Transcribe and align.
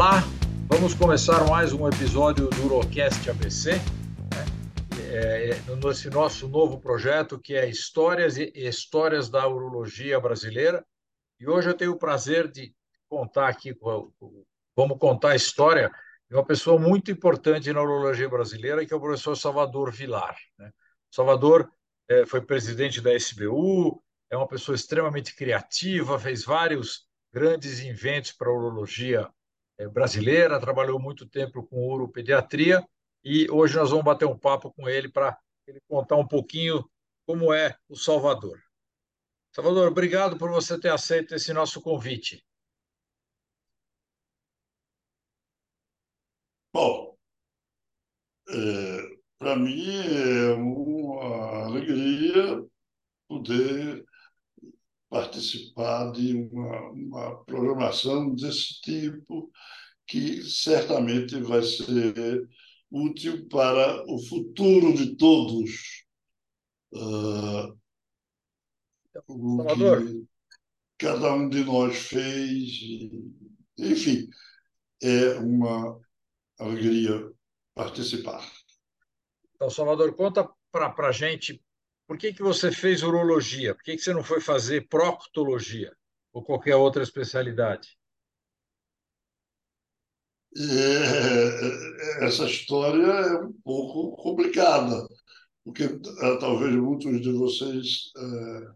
Olá, 0.00 0.22
vamos 0.66 0.94
começar 0.94 1.46
mais 1.46 1.74
um 1.74 1.86
episódio 1.86 2.48
do 2.48 2.64
Urocast 2.64 3.28
ABC, 3.28 3.72
né? 3.72 3.80
é, 5.12 5.76
nesse 5.76 6.08
nosso 6.08 6.48
novo 6.48 6.80
projeto 6.80 7.38
que 7.38 7.54
é 7.54 7.68
Histórias 7.68 8.38
e 8.38 8.50
Histórias 8.54 9.28
da 9.28 9.46
Urologia 9.46 10.18
Brasileira. 10.18 10.82
E 11.38 11.46
hoje 11.46 11.68
eu 11.68 11.74
tenho 11.74 11.92
o 11.92 11.98
prazer 11.98 12.50
de 12.50 12.74
contar 13.10 13.48
aqui, 13.48 13.76
vamos 14.74 14.98
contar 14.98 15.32
a 15.32 15.36
história 15.36 15.90
de 16.30 16.34
uma 16.34 16.46
pessoa 16.46 16.80
muito 16.80 17.10
importante 17.10 17.70
na 17.70 17.82
urologia 17.82 18.26
brasileira, 18.26 18.86
que 18.86 18.94
é 18.94 18.96
o 18.96 19.00
professor 19.00 19.36
Salvador 19.36 19.92
Vilar. 19.92 20.34
Né? 20.58 20.72
Salvador 21.10 21.70
é, 22.08 22.24
foi 22.24 22.40
presidente 22.40 23.02
da 23.02 23.14
SBU, 23.14 24.02
é 24.30 24.36
uma 24.38 24.48
pessoa 24.48 24.74
extremamente 24.74 25.36
criativa, 25.36 26.18
fez 26.18 26.42
vários 26.42 27.06
grandes 27.30 27.80
inventos 27.80 28.32
para 28.32 28.48
a 28.48 28.54
urologia 28.54 29.28
é, 29.28 29.39
brasileira, 29.88 30.60
trabalhou 30.60 30.98
muito 30.98 31.26
tempo 31.26 31.62
com 31.66 31.88
uropediatria 31.88 32.86
e 33.24 33.50
hoje 33.50 33.76
nós 33.76 33.90
vamos 33.90 34.04
bater 34.04 34.26
um 34.26 34.38
papo 34.38 34.72
com 34.72 34.88
ele 34.88 35.08
para 35.08 35.38
ele 35.66 35.80
contar 35.88 36.16
um 36.16 36.26
pouquinho 36.26 36.88
como 37.26 37.52
é 37.52 37.76
o 37.88 37.96
Salvador. 37.96 38.60
Salvador, 39.52 39.88
obrigado 39.88 40.38
por 40.38 40.50
você 40.50 40.78
ter 40.78 40.90
aceito 40.90 41.34
esse 41.34 41.52
nosso 41.52 41.80
convite. 41.80 42.44
Bom, 46.72 47.16
é, 48.48 49.18
para 49.38 49.56
mim 49.56 49.86
é 49.88 50.54
uma 50.54 51.66
alegria 51.66 52.64
poder 53.28 54.04
participar 55.10 56.12
de 56.12 56.36
uma, 56.36 56.90
uma 56.92 57.44
programação 57.44 58.32
desse 58.34 58.80
tipo, 58.80 59.50
que 60.06 60.42
certamente 60.44 61.38
vai 61.40 61.62
ser 61.62 62.48
útil 62.90 63.48
para 63.48 64.04
o 64.08 64.18
futuro 64.18 64.94
de 64.94 65.16
todos. 65.16 66.06
Uh, 66.92 67.76
o 69.26 69.64
que 69.64 70.26
cada 70.98 71.34
um 71.34 71.48
de 71.48 71.64
nós 71.64 71.96
fez, 71.96 72.80
enfim, 73.78 74.28
é 75.02 75.34
uma 75.38 76.00
alegria 76.58 77.32
participar. 77.74 78.48
Então, 79.54 79.70
Salvador, 79.70 80.14
conta 80.14 80.48
para 80.70 81.08
a 81.08 81.12
gente 81.12 81.62
por 82.10 82.18
que, 82.18 82.32
que 82.32 82.42
você 82.42 82.72
fez 82.72 83.04
urologia? 83.04 83.72
Por 83.72 83.84
que, 83.84 83.94
que 83.94 84.02
você 84.02 84.12
não 84.12 84.24
foi 84.24 84.40
fazer 84.40 84.88
proctologia 84.88 85.96
ou 86.32 86.42
qualquer 86.42 86.74
outra 86.74 87.04
especialidade? 87.04 87.96
É, 90.56 92.26
essa 92.26 92.46
história 92.46 93.06
é 93.06 93.44
um 93.44 93.52
pouco 93.62 94.20
complicada, 94.20 95.06
porque 95.62 95.84
é, 95.84 96.36
talvez 96.40 96.74
muitos 96.74 97.20
de 97.20 97.30
vocês 97.30 98.10
é, 98.16 98.66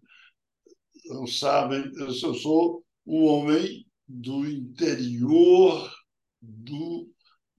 não 1.07 1.27
sabem, 1.27 1.91
eu 1.97 2.15
sou 2.15 2.85
um 3.05 3.25
homem 3.25 3.85
do 4.07 4.47
interior 4.47 5.93
do, 6.41 7.11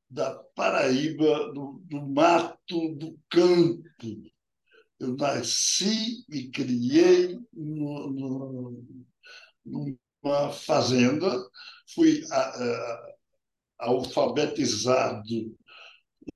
da 0.09 0.41
Paraíba, 0.55 1.51
do, 1.51 1.81
do 1.83 2.01
mato, 2.07 2.95
do 2.95 3.19
campo. 3.29 3.83
Eu 4.99 5.15
nasci 5.15 6.23
e 6.29 6.49
criei 6.49 7.37
no, 7.53 8.09
no, 8.09 8.83
numa 9.65 10.51
fazenda, 10.51 11.29
fui 11.93 12.23
a, 12.31 12.39
a, 12.39 13.15
alfabetizado 13.79 15.55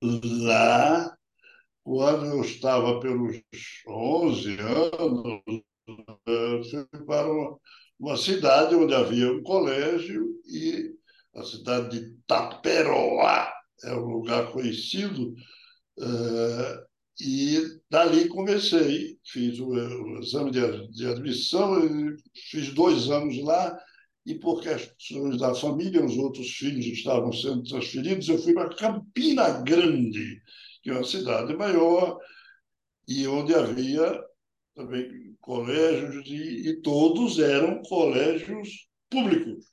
lá 0.02 1.16
quando 1.82 2.26
eu 2.26 2.42
estava 2.42 3.00
pelos 3.00 3.42
11 3.88 4.58
anos, 4.60 5.42
fui 6.70 7.04
para 7.06 7.26
uma, 7.98 8.16
cidade 8.16 8.74
onde 8.74 8.94
havia 8.94 9.32
um 9.32 9.42
colégio 9.42 10.28
e 10.46 10.94
a 11.34 11.42
cidade 11.42 11.98
de 12.00 12.16
Taperoá 12.26 13.52
é 13.84 13.94
um 13.94 14.06
lugar 14.06 14.52
conhecido 14.52 15.34
uh, 15.98 16.86
e 17.20 17.79
dali 17.90 18.28
comecei, 18.28 19.18
fiz 19.24 19.58
o, 19.58 19.68
o 19.68 20.20
exame 20.20 20.50
de, 20.52 20.88
de 20.92 21.06
admissão, 21.06 21.82
fiz 22.50 22.72
dois 22.72 23.10
anos 23.10 23.36
lá, 23.42 23.76
e 24.24 24.34
por 24.34 24.62
questões 24.62 25.38
da 25.38 25.54
família, 25.54 26.04
os 26.04 26.16
outros 26.16 26.48
filhos 26.50 26.86
estavam 26.86 27.32
sendo 27.32 27.64
transferidos, 27.64 28.28
eu 28.28 28.38
fui 28.38 28.54
para 28.54 28.74
Campina 28.76 29.60
Grande, 29.62 30.40
que 30.82 30.90
é 30.90 30.92
uma 30.92 31.04
cidade 31.04 31.54
maior, 31.56 32.18
e 33.08 33.26
onde 33.26 33.54
havia 33.54 34.22
também 34.74 35.34
colégios, 35.40 36.26
e, 36.28 36.68
e 36.68 36.80
todos 36.82 37.38
eram 37.40 37.82
colégios 37.82 38.88
públicos. 39.08 39.66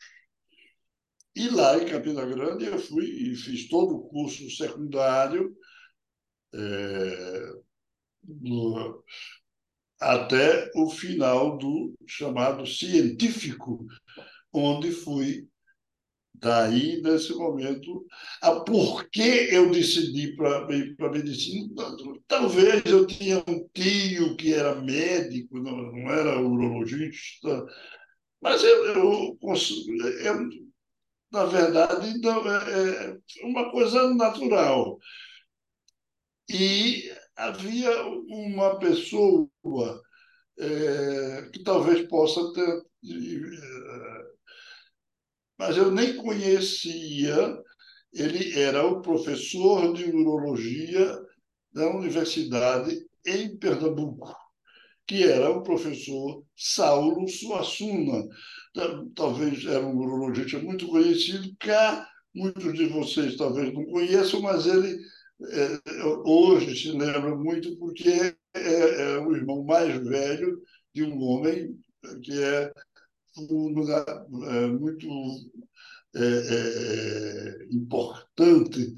E 1.35 1.49
lá 1.49 1.77
em 1.77 1.85
Campina 1.85 2.25
Grande 2.25 2.65
eu 2.65 2.79
fui 2.79 3.05
e 3.05 3.35
fiz 3.35 3.67
todo 3.67 3.95
o 3.95 4.07
curso 4.07 4.49
secundário, 4.49 5.55
é, 6.51 7.51
até 9.99 10.69
o 10.75 10.89
final 10.89 11.57
do 11.57 11.93
chamado 12.05 12.65
científico, 12.65 13.85
onde 14.53 14.91
fui. 14.91 15.47
Daí, 16.39 17.01
nesse 17.01 17.33
momento, 17.33 18.05
a 18.43 18.59
por 18.59 19.09
que 19.09 19.49
eu 19.51 19.71
decidi 19.71 20.35
para 20.35 20.67
para 20.95 21.11
medicina? 21.11 21.73
Talvez 22.27 22.85
eu 22.85 23.07
tinha 23.07 23.39
um 23.47 23.67
tio 23.73 24.35
que 24.37 24.53
era 24.53 24.75
médico, 24.79 25.57
não, 25.57 25.91
não 25.91 26.11
era 26.11 26.39
urologista, 26.39 27.65
mas 28.41 28.63
eu, 28.63 28.85
eu, 28.85 29.39
eu 30.23 30.49
na 31.31 31.45
verdade, 31.45 32.07
é, 32.07 33.17
é 33.41 33.45
uma 33.45 33.71
coisa 33.71 34.13
natural. 34.13 34.99
E 36.49 37.11
havia 37.37 37.91
uma 38.29 38.77
pessoa 38.79 39.49
é, 40.59 41.49
que 41.53 41.63
talvez 41.63 42.07
possa 42.07 42.51
ter. 42.53 42.63
É, 42.63 44.23
mas 45.57 45.77
eu 45.77 45.91
nem 45.91 46.17
conhecia. 46.17 47.57
Ele 48.13 48.59
era 48.59 48.85
o 48.85 49.01
professor 49.01 49.93
de 49.93 50.05
urologia 50.05 51.19
da 51.71 51.87
Universidade 51.95 52.97
em 53.25 53.55
Pernambuco, 53.57 54.35
que 55.05 55.23
era 55.23 55.51
o 55.51 55.61
professor 55.61 56.43
Saulo 56.55 57.27
Suassuna. 57.27 58.27
Talvez 59.15 59.65
era 59.65 59.85
um 59.85 59.97
urologista 59.97 60.57
muito 60.59 60.87
conhecido, 60.87 61.53
cá 61.59 62.07
muitos 62.37 62.73
de 62.73 62.85
vocês 62.85 63.35
talvez 63.35 63.73
não 63.73 63.85
conheçam, 63.85 64.41
mas 64.41 64.65
ele 64.67 64.97
hoje 66.25 66.75
se 66.75 66.91
lembra 66.91 67.35
muito 67.35 67.77
porque 67.77 68.35
é, 68.53 68.59
é, 68.59 69.19
o 69.19 69.35
irmão 69.35 69.63
mais 69.63 69.95
velho 70.03 70.61
de 70.93 71.03
um 71.03 71.21
homem 71.21 71.79
que 72.23 72.43
é, 72.43 72.71
é 74.49 74.67
muito 74.67 75.07
é, 76.15 76.19
é, 76.19 77.67
importante, 77.71 78.95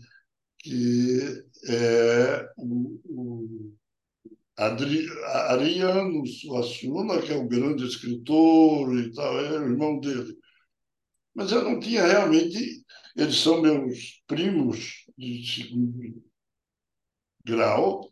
que 0.60 1.44
é 1.68 2.50
o, 2.58 3.00
o 3.06 3.74
Adri, 4.58 5.08
Ariano 5.26 6.26
Suassuna, 6.28 7.22
que 7.22 7.32
é 7.32 7.38
um 7.38 7.48
grande 7.48 7.86
escritor 7.86 8.98
e 8.98 9.12
tal, 9.14 9.40
é 9.40 9.60
o 9.60 9.64
irmão 9.72 10.00
dele. 10.00 10.38
Mas 11.34 11.52
eu 11.52 11.64
não 11.64 11.80
tinha 11.80 12.06
realmente. 12.06 12.84
Eles 13.16 13.38
são 13.38 13.62
meus 13.62 14.22
primos 14.28 15.06
de 15.18 15.46
segundo 15.46 16.29
grau. 17.50 18.12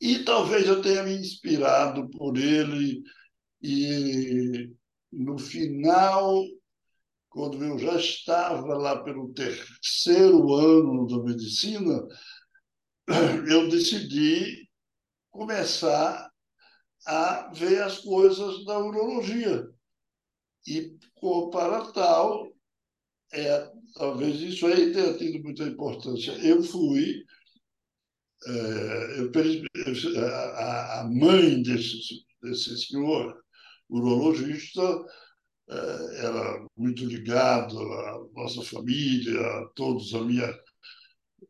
E 0.00 0.24
talvez 0.24 0.66
eu 0.66 0.82
tenha 0.82 1.02
me 1.02 1.14
inspirado 1.14 2.08
por 2.10 2.36
ele 2.36 3.02
e 3.62 4.70
no 5.12 5.38
final, 5.38 6.44
quando 7.28 7.64
eu 7.64 7.78
já 7.78 7.96
estava 7.96 8.76
lá 8.76 9.02
pelo 9.02 9.32
terceiro 9.32 10.54
ano 10.54 11.06
da 11.06 11.22
medicina, 11.22 12.06
eu 13.50 13.68
decidi 13.68 14.68
começar 15.30 16.30
a 17.06 17.50
ver 17.54 17.82
as 17.82 17.98
coisas 17.98 18.64
da 18.64 18.78
urologia. 18.78 19.66
E, 20.66 20.96
para 21.52 21.92
tal, 21.92 22.52
é, 23.32 23.72
talvez 23.94 24.40
isso 24.40 24.66
aí 24.66 24.92
tenha 24.92 25.16
tido 25.16 25.42
muita 25.42 25.64
importância. 25.64 26.32
Eu 26.44 26.62
fui 26.62 27.24
a, 30.18 31.00
a 31.00 31.04
mãe 31.04 31.62
desse, 31.62 31.98
desse 32.42 32.76
senhor 32.86 33.36
urologista 33.88 34.82
eh, 35.68 36.18
era 36.18 36.66
muito 36.76 37.04
ligado 37.04 37.78
à 37.78 38.26
nossa 38.34 38.62
família, 38.62 39.40
a 39.40 39.68
todos, 39.74 40.14
a 40.14 40.22
minha 40.22 40.52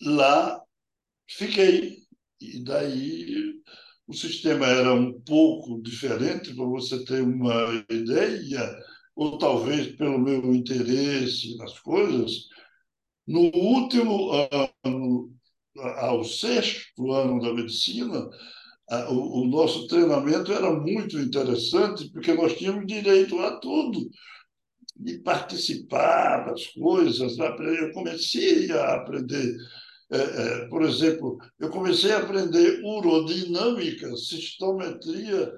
Lá 0.03 0.63
fiquei. 1.27 2.07
E 2.41 2.63
daí 2.63 3.61
o 4.09 4.15
sistema 4.15 4.67
era 4.67 4.95
um 4.95 5.21
pouco 5.21 5.83
diferente, 5.83 6.55
para 6.55 6.65
você 6.65 7.05
ter 7.05 7.23
uma 7.23 7.85
ideia, 7.91 8.75
ou 9.15 9.37
talvez 9.37 9.89
pelo 9.97 10.19
meu 10.19 10.55
interesse 10.55 11.57
nas 11.59 11.79
coisas. 11.81 12.49
No 13.27 13.51
último 13.55 14.31
ano, 14.83 15.31
ao 15.99 16.25
sexto 16.25 17.13
ano 17.13 17.39
da 17.39 17.53
medicina, 17.53 18.27
o, 19.11 19.45
nosso 19.45 19.87
treinamento 19.87 20.51
era 20.53 20.73
muito 20.73 21.19
interessante, 21.19 22.11
porque 22.11 22.33
nós 22.33 22.57
tínhamos 22.57 22.87
direito 22.87 23.39
a 23.41 23.61
tudo, 23.61 24.09
de 24.97 25.19
participar 25.19 26.47
das 26.47 26.67
coisas. 26.69 27.37
Eu 27.39 27.93
comecei 27.93 28.73
a 28.73 28.95
aprender, 28.95 29.55
é, 30.11 30.17
é, 30.19 30.69
por 30.69 30.83
exemplo, 30.83 31.39
eu 31.59 31.69
comecei 31.71 32.13
a 32.13 32.19
aprender 32.19 32.81
urodinâmica, 32.83 34.17
sistometria, 34.17 35.53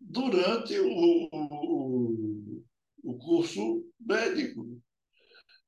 durante 0.00 0.78
o, 0.78 1.28
o, 1.32 2.62
o 3.02 3.18
curso 3.18 3.84
médico. 3.98 4.80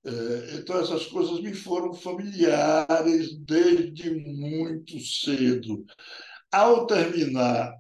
É, 0.05 0.57
então, 0.57 0.81
essas 0.81 1.07
coisas 1.07 1.41
me 1.41 1.55
foram 1.55 1.93
familiares 1.93 3.37
desde 3.39 4.11
muito 4.11 4.99
cedo. 5.01 5.85
Ao 6.51 6.87
terminar 6.87 7.73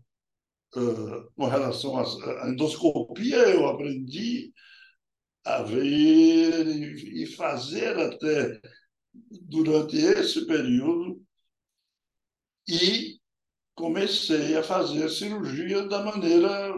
uh, 0.76 1.32
com 1.36 1.46
relação 1.46 1.98
à 1.98 2.48
endoscopia, 2.48 3.38
eu 3.48 3.66
aprendi 3.68 4.52
a 5.44 5.62
ver 5.62 6.66
e 6.66 7.26
fazer 7.26 7.98
até 7.98 8.60
durante 9.42 9.96
esse 9.96 10.46
período 10.46 11.22
e 12.68 13.18
comecei 13.74 14.56
a 14.56 14.62
fazer 14.62 15.08
cirurgia 15.08 15.86
da 15.88 16.02
maneira 16.04 16.74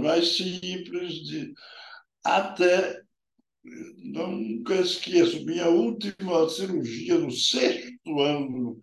mais 0.00 0.36
simples 0.36 1.14
de 1.26 1.52
até 2.24 3.02
nunca 3.98 4.74
esqueço 4.76 5.44
minha 5.44 5.68
última 5.68 6.48
cirurgia 6.48 7.18
no 7.18 7.30
sexto 7.30 8.20
ano 8.20 8.80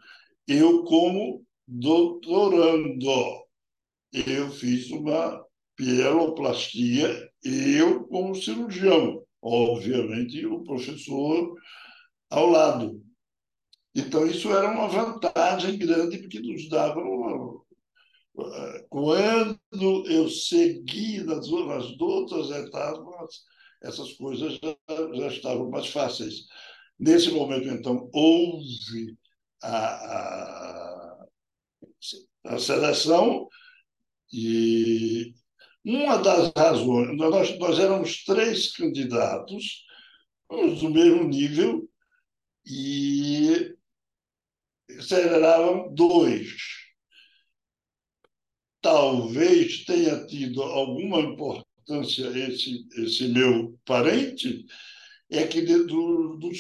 eu 0.48 0.84
como 0.84 1.46
doutorando. 1.68 3.44
Eu 4.12 4.52
fiz 4.52 4.92
uma 4.92 5.44
pieloplastia, 5.76 7.30
eu 7.44 8.04
como 8.06 8.36
cirurgião, 8.36 9.24
obviamente 9.42 10.46
o 10.46 10.64
professor 10.64 11.56
ao 12.34 12.48
lado. 12.48 13.02
Então, 13.96 14.26
isso 14.26 14.50
era 14.52 14.70
uma 14.70 14.88
vantagem 14.88 15.78
grande, 15.78 16.18
porque 16.18 16.40
nos 16.40 16.68
dava 16.70 17.00
uma... 17.00 17.62
Quando 18.90 20.08
eu 20.08 20.28
segui 20.28 21.24
nas, 21.24 21.48
nas 21.50 22.00
outras 22.00 22.50
etapas, 22.50 23.44
essas 23.84 24.14
coisas 24.14 24.54
já, 24.56 24.76
já 25.14 25.28
estavam 25.28 25.70
mais 25.70 25.88
fáceis. 25.88 26.48
Nesse 27.00 27.30
momento, 27.32 27.68
então, 27.68 28.10
houve 28.12 29.16
a, 29.62 29.78
a 29.78 31.04
a 32.46 32.60
seleção 32.60 33.48
e 34.32 35.34
uma 35.86 36.18
das 36.18 36.52
razões, 36.56 37.18
nós, 37.18 37.58
nós 37.58 37.80
éramos 37.80 38.24
três 38.24 38.72
candidatos, 38.74 39.84
do 40.50 40.90
mesmo 40.90 41.24
nível, 41.24 41.90
e 42.66 43.76
aceleravam 44.98 45.94
dois. 45.94 46.56
Talvez 48.82 49.86
tenha 49.86 50.26
tido 50.28 50.62
alguma 50.62 51.20
importância 51.22 52.28
esse, 52.38 52.86
esse 52.98 53.28
meu 53.30 53.80
parente, 53.86 54.66
é 55.30 55.48
que 55.48 55.62
do, 55.62 56.38
do, 56.38 56.52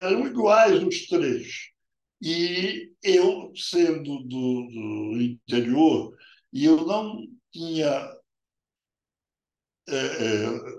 eram 0.00 0.26
iguais 0.26 0.82
os 0.82 1.06
três. 1.06 1.70
E 2.20 2.92
eu, 3.02 3.52
sendo 3.54 4.18
do, 4.24 4.68
do 4.68 5.22
interior, 5.22 6.16
e 6.52 6.64
eu 6.64 6.84
não 6.84 7.24
tinha 7.52 8.18
é, 9.88 9.96
é, 9.96 10.77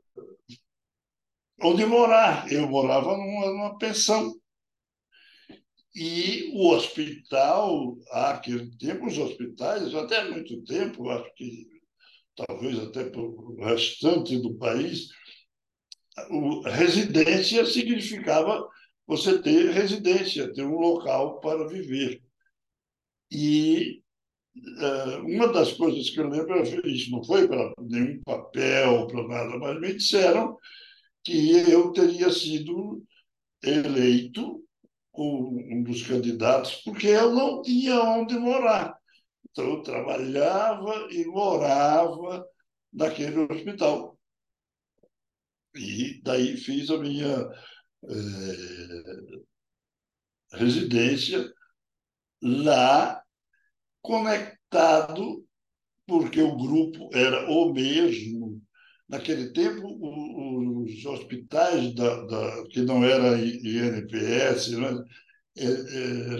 onde 1.61 1.85
morar. 1.85 2.51
Eu 2.51 2.67
morava 2.67 3.17
numa, 3.17 3.47
numa, 3.47 3.77
pensão. 3.77 4.33
E 5.95 6.51
o 6.53 6.69
hospital, 6.69 7.97
aquele 8.11 8.69
tempo, 8.77 9.07
os 9.07 9.17
hospitais, 9.17 9.93
até 9.95 10.19
há 10.19 10.31
muito 10.31 10.63
tempo, 10.63 11.09
acho 11.09 11.33
que 11.35 11.67
talvez 12.35 12.79
até 12.79 13.03
para 13.05 13.21
o 13.21 13.57
restante 13.65 14.37
do 14.37 14.55
país, 14.55 15.09
o, 16.29 16.61
residência 16.61 17.65
significava 17.65 18.67
você 19.07 19.41
ter 19.41 19.71
residência, 19.71 20.53
ter 20.53 20.63
um 20.63 20.77
local 20.77 21.39
para 21.39 21.67
viver. 21.67 22.21
E 23.31 24.01
uh, 24.55 25.25
uma 25.25 25.47
das 25.51 25.73
coisas 25.73 26.09
que 26.09 26.19
eu 26.19 26.29
lembro, 26.29 26.61
isso 26.87 27.11
não 27.11 27.23
foi 27.23 27.47
para 27.47 27.73
nenhum 27.81 28.21
papel, 28.23 29.07
para 29.07 29.27
nada, 29.27 29.57
mas 29.57 29.81
me 29.81 29.93
disseram 29.95 30.57
que 31.23 31.69
eu 31.69 31.91
teria 31.91 32.31
sido 32.31 33.03
eleito 33.63 34.63
um 35.13 35.83
dos 35.83 36.05
candidatos, 36.07 36.75
porque 36.83 37.07
eu 37.07 37.31
não 37.31 37.61
tinha 37.61 37.99
onde 38.01 38.37
morar. 38.37 38.97
Então, 39.51 39.65
eu 39.65 39.83
trabalhava 39.83 41.07
e 41.11 41.25
morava 41.25 42.45
naquele 42.93 43.39
hospital. 43.39 44.17
E 45.75 46.21
daí 46.23 46.57
fiz 46.57 46.89
a 46.89 46.97
minha 46.97 47.49
é, 48.03 49.37
residência 50.53 51.51
lá, 52.41 53.21
conectado, 54.01 55.45
porque 56.07 56.41
o 56.41 56.55
grupo 56.55 57.09
era 57.13 57.49
o 57.49 57.73
mesmo. 57.73 58.61
Naquele 59.07 59.51
tempo, 59.51 59.87
os 60.83 61.05
hospitais 61.05 61.93
da, 61.93 62.25
da 62.25 62.67
que 62.69 62.81
não 62.81 63.03
era 63.03 63.37
INPS, 63.39 64.71
né, 64.77 65.03
é, 65.57 65.65
é, 65.65 66.37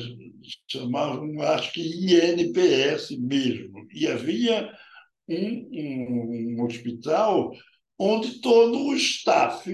chamavam, 0.67 1.41
acho 1.41 1.73
que 1.73 1.81
INPS 1.81 3.11
mesmo. 3.19 3.87
E 3.91 4.07
havia 4.07 4.71
um, 5.27 6.57
um 6.59 6.63
hospital 6.63 7.51
onde 7.97 8.39
todo 8.41 8.87
o 8.87 8.95
staff 8.95 9.69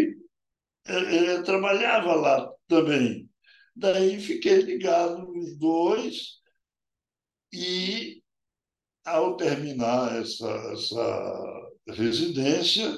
é, 0.86 1.42
trabalhava 1.44 2.16
lá 2.16 2.52
também. 2.68 3.30
Daí 3.76 4.20
fiquei 4.20 4.58
ligado 4.62 5.32
nos 5.34 5.58
dois 5.58 6.40
e, 7.54 8.24
ao 9.06 9.36
terminar 9.38 10.22
essa, 10.22 10.50
essa 10.74 11.72
residência, 11.90 12.98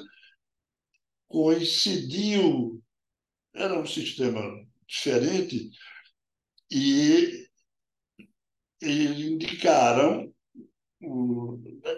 coincidiu, 1.28 2.82
era 3.54 3.78
um 3.78 3.86
sistema 3.86 4.42
diferente, 4.86 5.70
e, 6.70 7.46
e 8.82 9.30
indicaram 9.30 10.32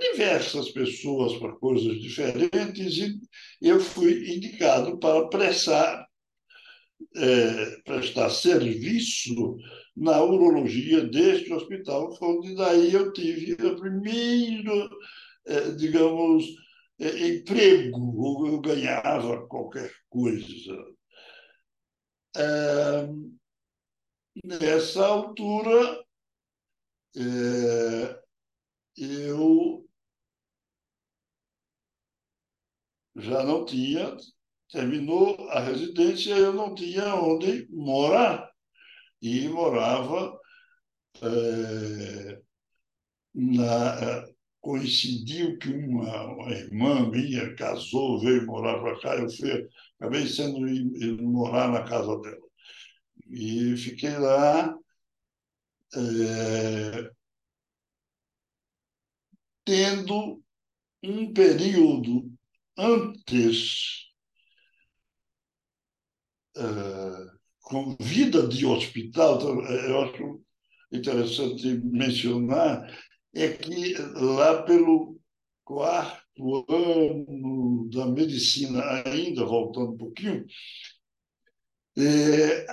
diversas 0.01 0.71
pessoas 0.71 1.39
para 1.39 1.57
coisas 1.57 2.01
diferentes 2.01 2.99
e 2.99 3.19
eu 3.61 3.81
fui 3.81 4.35
indicado 4.35 4.99
para 4.99 5.29
prestar, 5.29 6.07
é, 7.17 7.77
prestar 7.85 8.31
serviço 8.31 9.57
na 9.97 10.23
urologia 10.23 11.05
deste 11.05 11.53
hospital, 11.53 12.17
onde 12.21 12.55
daí 12.55 12.93
eu 12.93 13.13
tive 13.13 13.53
o 13.67 13.77
primeiro, 13.77 14.89
é, 15.47 15.71
digamos, 15.73 16.45
emprego, 17.01 18.47
eu 18.47 18.61
ganhava 18.61 19.47
qualquer 19.47 19.91
coisa. 20.09 20.77
É, 22.37 23.07
nessa 24.45 25.07
altura, 25.07 26.05
é, 27.17 28.21
eu 28.97 29.87
já 33.17 33.43
não 33.45 33.65
tinha, 33.65 34.17
terminou 34.71 35.49
a 35.51 35.61
residência, 35.61 36.35
eu 36.37 36.53
não 36.53 36.75
tinha 36.75 37.15
onde 37.15 37.69
morar. 37.71 38.51
E 39.23 39.49
morava 39.49 40.39
é, 41.23 42.43
na, 43.35 44.27
coincidiu 44.61 45.59
que 45.59 45.69
uma, 45.69 46.25
uma, 46.35 46.51
irmã 46.53 47.09
minha 47.11 47.55
casou, 47.57 48.21
veio 48.21 48.47
morar 48.47 48.79
para 48.81 49.01
cá, 49.01 49.17
eu 49.17 49.29
fui, 49.31 49.69
acabei 49.99 50.27
sendo 50.27 50.69
ir, 50.69 51.21
morar 51.23 51.71
na 51.71 51.83
casa 51.85 52.19
dela. 52.21 52.51
E 53.29 53.77
fiquei 53.77 54.19
lá 54.19 54.75
é, 55.95 57.11
tendo 59.65 60.43
um 61.03 61.33
período 61.33 62.31
antes 62.77 64.11
uh, 66.57 67.39
com 67.61 67.97
vida 68.01 68.47
de 68.49 68.67
hospital, 68.67 69.37
então, 69.37 69.61
eu 69.63 70.01
acho 70.03 70.45
interessante 70.93 71.67
mencionar, 71.85 72.85
é 73.35 73.49
que 73.49 73.95
lá 74.15 74.63
pelo 74.63 75.19
quarto 75.65 76.67
ano 76.69 77.89
da 77.91 78.07
medicina, 78.07 78.83
ainda 79.05 79.45
voltando 79.45 79.93
um 79.93 79.97
pouquinho, 79.97 80.47
é, 81.97 82.67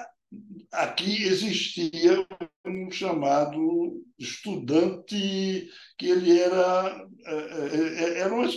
aqui 0.71 1.23
existia 1.23 2.25
um 2.65 2.91
chamado 2.91 4.03
estudante 4.17 5.69
que 5.97 6.05
ele 6.07 6.39
era, 6.39 7.07
é, 7.25 7.33
é, 7.33 8.19
era 8.19 8.33
uma, 8.33 8.47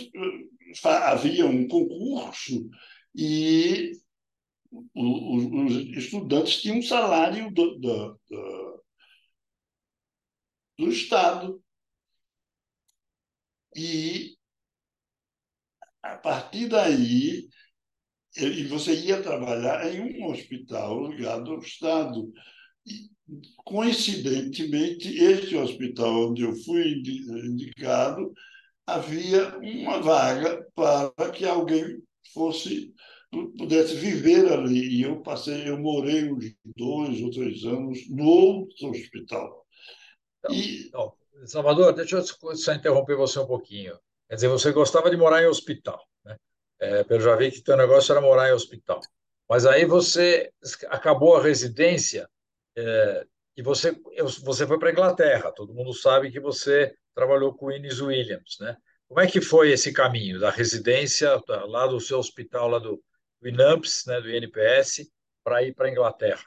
havia 1.11 1.45
um 1.45 1.67
concurso 1.67 2.69
e 3.15 3.91
os 4.95 5.73
estudantes 5.97 6.61
tinham 6.61 6.77
um 6.77 6.81
salário 6.81 7.51
do, 7.51 7.77
do, 7.79 8.19
do, 8.29 8.83
do 10.77 10.89
Estado. 10.89 11.61
E, 13.75 14.35
a 16.03 16.15
partir 16.17 16.67
daí, 16.67 17.47
e 18.35 18.63
você 18.65 18.93
ia 18.93 19.21
trabalhar 19.21 19.93
em 19.93 20.21
um 20.21 20.27
hospital 20.31 21.09
ligado 21.09 21.51
ao 21.51 21.59
Estado. 21.59 22.31
E, 22.85 23.09
coincidentemente, 23.65 25.07
este 25.17 25.55
hospital 25.55 26.31
onde 26.31 26.43
eu 26.43 26.55
fui 26.63 27.01
indicado, 27.45 28.33
havia 28.85 29.57
uma 29.59 30.01
vaga 30.01 30.65
para 30.75 31.31
que 31.31 31.45
alguém 31.45 32.01
fosse 32.33 32.93
pudesse 33.57 33.95
viver 33.95 34.51
ali. 34.51 34.97
E 34.97 35.01
eu 35.03 35.21
passei, 35.21 35.67
eu 35.67 35.79
morei 35.79 36.31
uns 36.31 36.53
dois 36.75 37.21
ou 37.21 37.31
três 37.31 37.63
anos 37.63 38.09
no 38.09 38.25
outro 38.25 38.89
hospital. 38.89 39.65
Então, 40.39 40.55
e... 40.55 40.87
Então, 40.87 41.13
Salvador, 41.45 41.93
deixa 41.93 42.17
eu 42.17 42.55
só 42.55 42.73
interromper 42.73 43.15
você 43.15 43.39
um 43.39 43.47
pouquinho. 43.47 43.97
Quer 44.29 44.35
dizer, 44.35 44.47
você 44.47 44.71
gostava 44.71 45.09
de 45.09 45.17
morar 45.17 45.41
em 45.41 45.47
hospital, 45.47 46.05
né? 46.23 46.37
É, 46.79 47.05
eu 47.09 47.19
já 47.19 47.35
vi 47.35 47.51
que 47.51 47.61
teu 47.61 47.75
negócio 47.77 48.11
era 48.11 48.21
morar 48.21 48.49
em 48.49 48.53
hospital. 48.53 48.99
Mas 49.49 49.65
aí 49.65 49.85
você 49.85 50.51
acabou 50.87 51.35
a 51.35 51.43
residência 51.43 52.29
é, 52.75 53.25
e 53.57 53.61
você, 53.61 53.95
você 54.43 54.65
foi 54.65 54.79
para 54.79 54.91
Inglaterra. 54.91 55.51
Todo 55.51 55.73
mundo 55.73 55.93
sabe 55.93 56.31
que 56.31 56.39
você 56.39 56.95
trabalhou 57.13 57.53
com 57.53 57.67
o 57.67 57.71
Innes 57.71 57.99
Williams, 57.99 58.57
né? 58.59 58.77
Como 59.07 59.19
é 59.19 59.27
que 59.27 59.41
foi 59.41 59.71
esse 59.71 59.91
caminho 59.91 60.39
da 60.39 60.49
residência 60.49 61.29
lá 61.67 61.85
do 61.85 61.99
seu 61.99 62.17
hospital, 62.17 62.69
lá 62.69 62.79
do, 62.79 63.03
do 63.41 63.49
INAMPS, 63.49 64.05
né, 64.07 64.21
do 64.21 64.29
INPS, 64.29 65.11
para 65.43 65.61
ir 65.63 65.75
para 65.75 65.89
Inglaterra? 65.89 66.45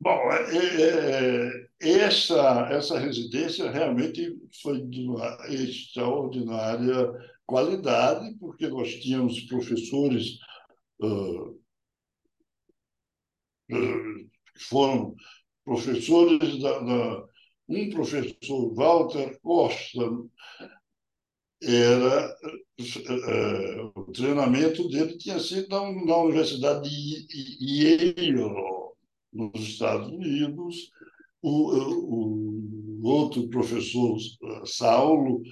Bom, 0.00 0.32
é, 0.32 0.56
é, 0.56 1.60
é, 1.60 1.68
essa, 1.80 2.68
essa 2.70 2.98
residência 2.98 3.70
realmente 3.70 4.36
foi 4.62 4.82
de 4.82 5.08
uma 5.08 5.38
extraordinária 5.48 7.10
qualidade, 7.46 8.34
porque 8.38 8.68
nós 8.68 8.94
tínhamos 9.00 9.40
professores 9.40 10.38
uh, 11.00 11.48
uh, 13.72 14.30
que 14.54 14.64
foram 14.68 15.16
professores 15.64 16.60
da, 16.60 16.78
da, 16.80 17.26
um 17.68 17.90
professor 17.90 18.74
Walter 18.74 19.40
Costa 19.40 20.02
era 21.62 22.36
uh, 22.40 23.92
o 23.94 24.12
treinamento 24.12 24.88
dele 24.88 25.16
tinha 25.16 25.38
sido 25.38 25.68
na, 25.68 25.92
na 26.04 26.16
Universidade 26.18 26.88
de 26.88 27.56
Yale 27.60 28.32
nos 29.32 29.60
Estados 29.60 30.08
Unidos, 30.08 30.90
o, 31.42 33.00
o, 33.00 33.06
outro 33.06 33.48
professor, 33.48 34.18
Saulo, 34.66 35.42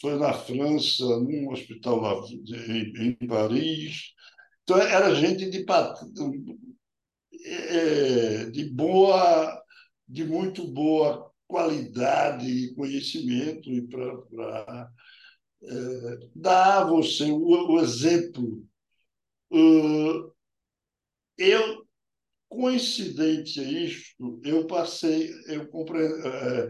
foi 0.00 0.18
na 0.18 0.32
França, 0.32 1.04
num 1.04 1.50
hospital 1.50 2.00
lá 2.00 2.14
em, 2.68 3.08
em 3.08 3.26
Paris. 3.26 4.12
Então, 4.62 4.78
era 4.78 5.14
gente 5.14 5.50
de, 5.50 5.64
eh, 7.44 8.50
de 8.50 8.64
boa, 8.70 9.62
de 10.08 10.24
muito 10.24 10.66
boa 10.66 11.30
qualidade 11.46 12.46
e 12.48 12.74
conhecimento 12.74 13.70
e 13.70 13.82
para 13.82 14.90
é, 15.62 16.28
dar 16.34 16.82
a 16.82 16.84
você 16.84 17.30
o, 17.30 17.72
o 17.72 17.80
exemplo. 17.80 18.64
Uh, 19.52 20.32
eu 21.36 21.79
Coincidente 22.50 23.60
a 23.60 23.62
isto, 23.62 24.40
eu 24.44 24.66
passei, 24.66 25.30
eu 25.46 25.68
compre, 25.68 26.00
é, 26.00 26.68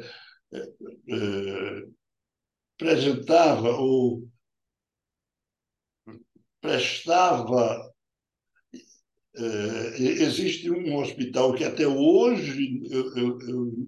é, 1.08 1.82
apresentava 2.76 3.70
ou 3.70 4.28
prestava. 6.60 7.90
É, 9.36 10.02
existe 10.02 10.70
um 10.70 10.96
hospital 10.96 11.54
que 11.54 11.64
até 11.64 11.86
hoje 11.86 12.82
eu, 12.90 13.16
eu, 13.16 13.38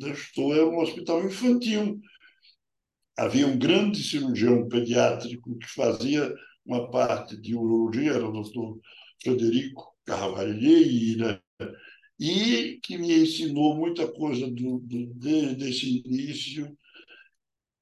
eu 0.01 0.13
estou, 0.13 0.55
é 0.55 0.65
um 0.65 0.79
hospital 0.79 1.25
infantil. 1.25 2.01
Havia 3.19 3.47
um 3.47 3.59
grande 3.59 4.03
cirurgião 4.03 4.69
pediátrico 4.69 5.59
que 5.59 5.69
fazia 5.69 6.33
uma 6.65 6.91
parte 6.91 7.37
de 7.41 7.55
urologia, 7.55 8.13
era 8.13 8.27
o 8.27 8.33
doutor 8.33 8.79
Frederico 9.23 9.95
Carvalheira, 10.05 11.43
e 12.19 12.79
que 12.83 12.97
me 12.99 13.23
ensinou 13.23 13.77
muita 13.77 14.11
coisa 14.11 14.47
do, 14.49 14.79
do, 14.79 15.15
desde 15.15 16.03
início. 16.07 16.77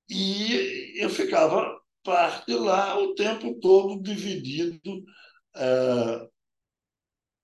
E 0.08 0.94
eu 1.02 1.10
ficava 1.10 1.80
parte 2.02 2.52
lá 2.54 2.99
o 2.99 3.14
tempo 3.14 3.58
todo 3.60 4.02
dividido 4.02 5.04
é, 5.54 6.28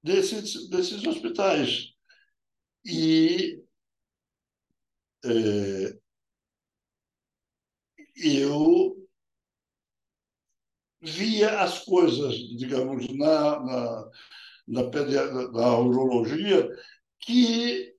desses, 0.02 0.68
desses 0.70 1.04
hospitais. 1.06 1.92
E 2.84 3.62
é, 5.24 5.98
eu 8.16 8.96
via 11.00 11.60
as 11.60 11.84
coisas, 11.84 12.34
digamos, 12.56 13.06
na, 13.16 13.60
na, 13.60 14.10
pediatria, 14.90 15.48
na 15.52 15.78
urologia, 15.78 16.68
que 17.20 17.94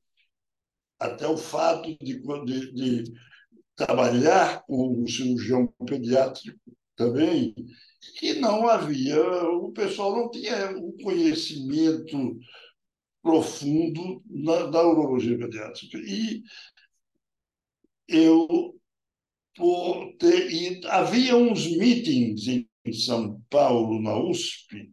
até 1.00 1.28
o 1.28 1.38
fato 1.38 1.96
de, 2.02 2.20
de, 2.46 2.74
de 2.74 3.14
trabalhar 3.76 4.64
com 4.66 5.04
um 5.04 5.08
cirurgião 5.08 5.68
pediátrico 5.86 6.60
também, 6.96 7.54
que 8.18 8.34
não 8.34 8.68
havia, 8.68 9.22
o 9.52 9.72
pessoal 9.72 10.16
não 10.16 10.32
tinha 10.32 10.72
um 10.72 10.92
conhecimento 11.04 12.38
profundo 13.22 14.24
na, 14.26 14.66
da 14.68 14.88
urologia 14.88 15.38
pediátrica. 15.38 15.98
E 16.00 16.42
eu, 18.08 18.76
por 19.56 20.14
ter 20.18 20.80
havia 20.88 21.36
uns 21.36 21.68
meetings 21.78 22.48
em 22.48 22.94
São 22.94 23.42
Paulo, 23.50 24.02
na 24.02 24.18
USP, 24.18 24.92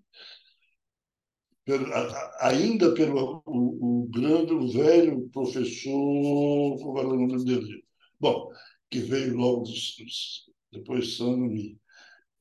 ainda 2.40 2.94
pelo 2.94 3.42
o, 3.46 4.04
o 4.04 4.08
grande, 4.08 4.52
o 4.52 4.68
velho 4.68 5.28
professor, 5.30 6.78
qual 6.78 6.98
era 6.98 7.08
o 7.08 7.26
nome 7.26 7.44
dele? 7.44 7.84
Bom, 8.20 8.50
que 8.90 9.00
veio 9.00 9.36
logo 9.36 9.64
depois 10.72 11.16
Sanumi. 11.16 11.78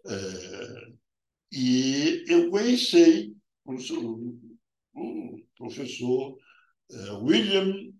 É, 0.08 0.94
e 1.52 2.26
eu 2.28 2.50
conheci 2.50 3.36
o, 3.66 3.76
o 4.96 5.40
professor 5.58 6.38
é, 6.92 7.12
William 7.14 7.94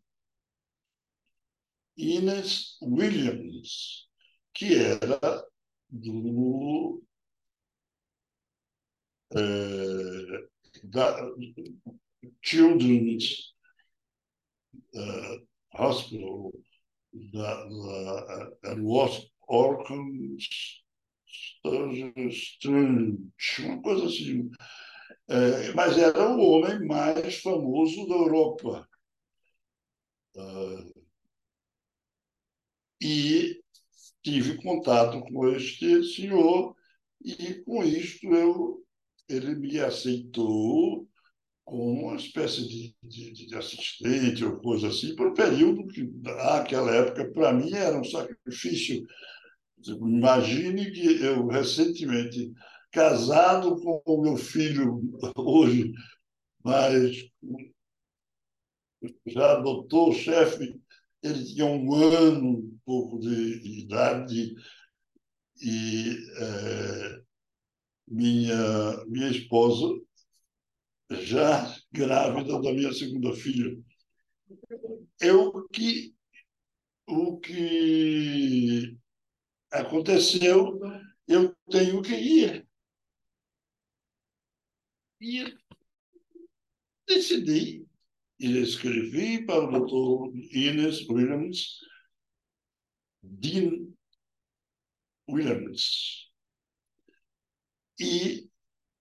Ines 1.98 2.78
Williams, 2.82 4.08
que 4.54 4.76
era 4.76 5.20
do 5.90 7.04
é, 9.36 10.53
da 10.84 11.18
Children's 12.42 13.54
uh, 14.96 15.38
Hospital 15.74 16.52
that, 17.34 18.52
that 18.64 18.80
was 18.80 19.26
Orkham's 19.48 20.48
Strange, 22.32 23.20
uma 23.60 23.82
coisa 23.82 24.06
assim. 24.06 24.50
É, 25.30 25.74
mas 25.74 25.98
era 25.98 26.36
o 26.36 26.40
homem 26.42 26.86
mais 26.86 27.38
famoso 27.42 28.06
da 28.08 28.16
Europa. 28.16 28.88
Uh, 30.36 30.94
e 33.02 33.62
tive 34.24 34.62
contato 34.62 35.22
com 35.22 35.48
este 35.50 36.04
senhor 36.04 36.76
e 37.24 37.56
com 37.64 37.84
isto 37.84 38.34
eu 38.34 38.83
ele 39.28 39.56
me 39.56 39.80
aceitou 39.80 41.08
como 41.64 42.08
uma 42.08 42.16
espécie 42.16 42.68
de, 42.68 42.96
de, 43.02 43.48
de, 43.48 43.56
assistente 43.56 44.44
ou 44.44 44.60
coisa 44.60 44.90
assim, 44.90 45.16
por 45.16 45.28
um 45.28 45.34
período 45.34 45.88
que, 45.88 46.04
naquela 46.04 46.94
época, 46.94 47.32
para 47.32 47.54
mim, 47.54 47.74
era 47.74 47.98
um 47.98 48.04
sacrifício. 48.04 49.06
Imagine 49.86 50.92
que 50.92 51.24
eu, 51.24 51.48
recentemente, 51.48 52.54
casado 52.92 53.82
com 53.82 54.02
o 54.06 54.22
meu 54.22 54.38
filho 54.38 55.02
hoje, 55.38 55.94
mas 56.64 57.30
já 59.28 59.56
doutor, 59.60 60.14
chefe, 60.14 60.80
ele 61.22 61.44
tinha 61.46 61.66
um 61.66 61.94
ano, 61.94 62.50
um 62.50 62.80
pouco 62.86 63.20
de 63.20 63.82
idade, 63.82 64.56
e 65.62 66.18
é, 66.38 67.23
minha, 68.08 69.06
minha 69.06 69.30
esposa 69.30 70.00
já 71.12 71.76
grávida 71.92 72.62
da 72.62 72.74
minha 72.74 72.92
segunda 72.94 73.34
filha. 73.36 73.78
Eu 75.20 75.68
que 75.70 76.14
o 77.08 77.40
que 77.40 78.98
aconteceu, 79.72 80.80
eu 81.28 81.56
tenho 81.70 82.02
que 82.02 82.16
ir. 82.16 82.68
E 85.22 85.58
decidi 87.08 87.86
e 88.40 88.58
escrevi 88.58 89.46
para 89.46 89.64
o 89.64 89.72
doutor 89.72 90.34
Ines 90.36 91.08
Williams, 91.10 91.80
Dean 93.22 93.94
Williams. 95.30 96.33
E 98.04 98.50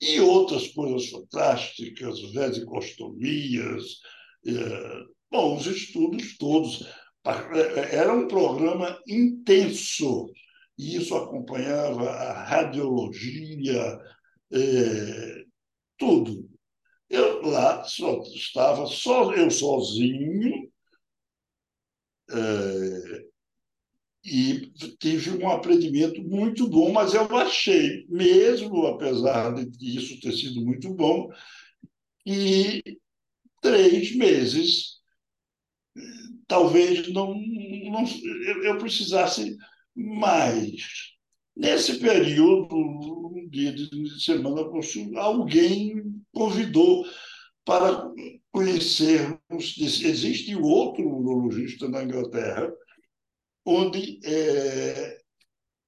E 0.02 0.20
outras 0.20 0.66
coisas 0.68 1.08
fantásticas, 1.08 2.20
vesicostomias, 2.32 4.00
bom, 5.30 5.56
os 5.56 5.66
estudos 5.66 6.36
todos. 6.36 6.84
Era 7.90 8.12
um 8.12 8.28
programa 8.28 9.00
intenso, 9.08 10.30
e 10.76 10.96
isso 10.96 11.14
acompanhava 11.14 12.10
a 12.10 12.44
radiologia, 12.44 13.98
tudo. 15.96 16.52
Lá 17.44 17.84
só 17.84 18.22
estava 18.34 18.86
só 18.86 19.32
eu 19.34 19.50
sozinho, 19.50 20.70
é, 22.30 23.24
e 24.24 24.72
tive 24.98 25.30
um 25.36 25.50
aprendimento 25.50 26.22
muito 26.22 26.68
bom, 26.68 26.90
mas 26.92 27.12
eu 27.12 27.24
achei, 27.36 28.06
mesmo 28.08 28.86
apesar 28.86 29.52
de 29.54 29.98
isso 29.98 30.18
ter 30.20 30.32
sido 30.32 30.64
muito 30.64 30.92
bom, 30.94 31.28
e 32.26 32.82
três 33.60 34.16
meses 34.16 34.94
talvez 36.46 37.12
não, 37.12 37.34
não 37.34 38.04
eu 38.64 38.78
precisasse 38.78 39.56
mais. 39.94 41.12
Nesse 41.56 42.00
período, 42.00 42.74
um 42.74 43.48
dia 43.48 43.72
de 43.72 44.20
semana, 44.22 44.62
alguém 45.16 46.02
convidou 46.32 47.04
para 47.64 48.10
conhecermos. 48.52 49.40
Existe 49.78 50.54
outro 50.56 51.06
urologista 51.06 51.88
na 51.88 52.02
Inglaterra, 52.02 52.72
onde 53.64 54.20
é, 54.24 55.18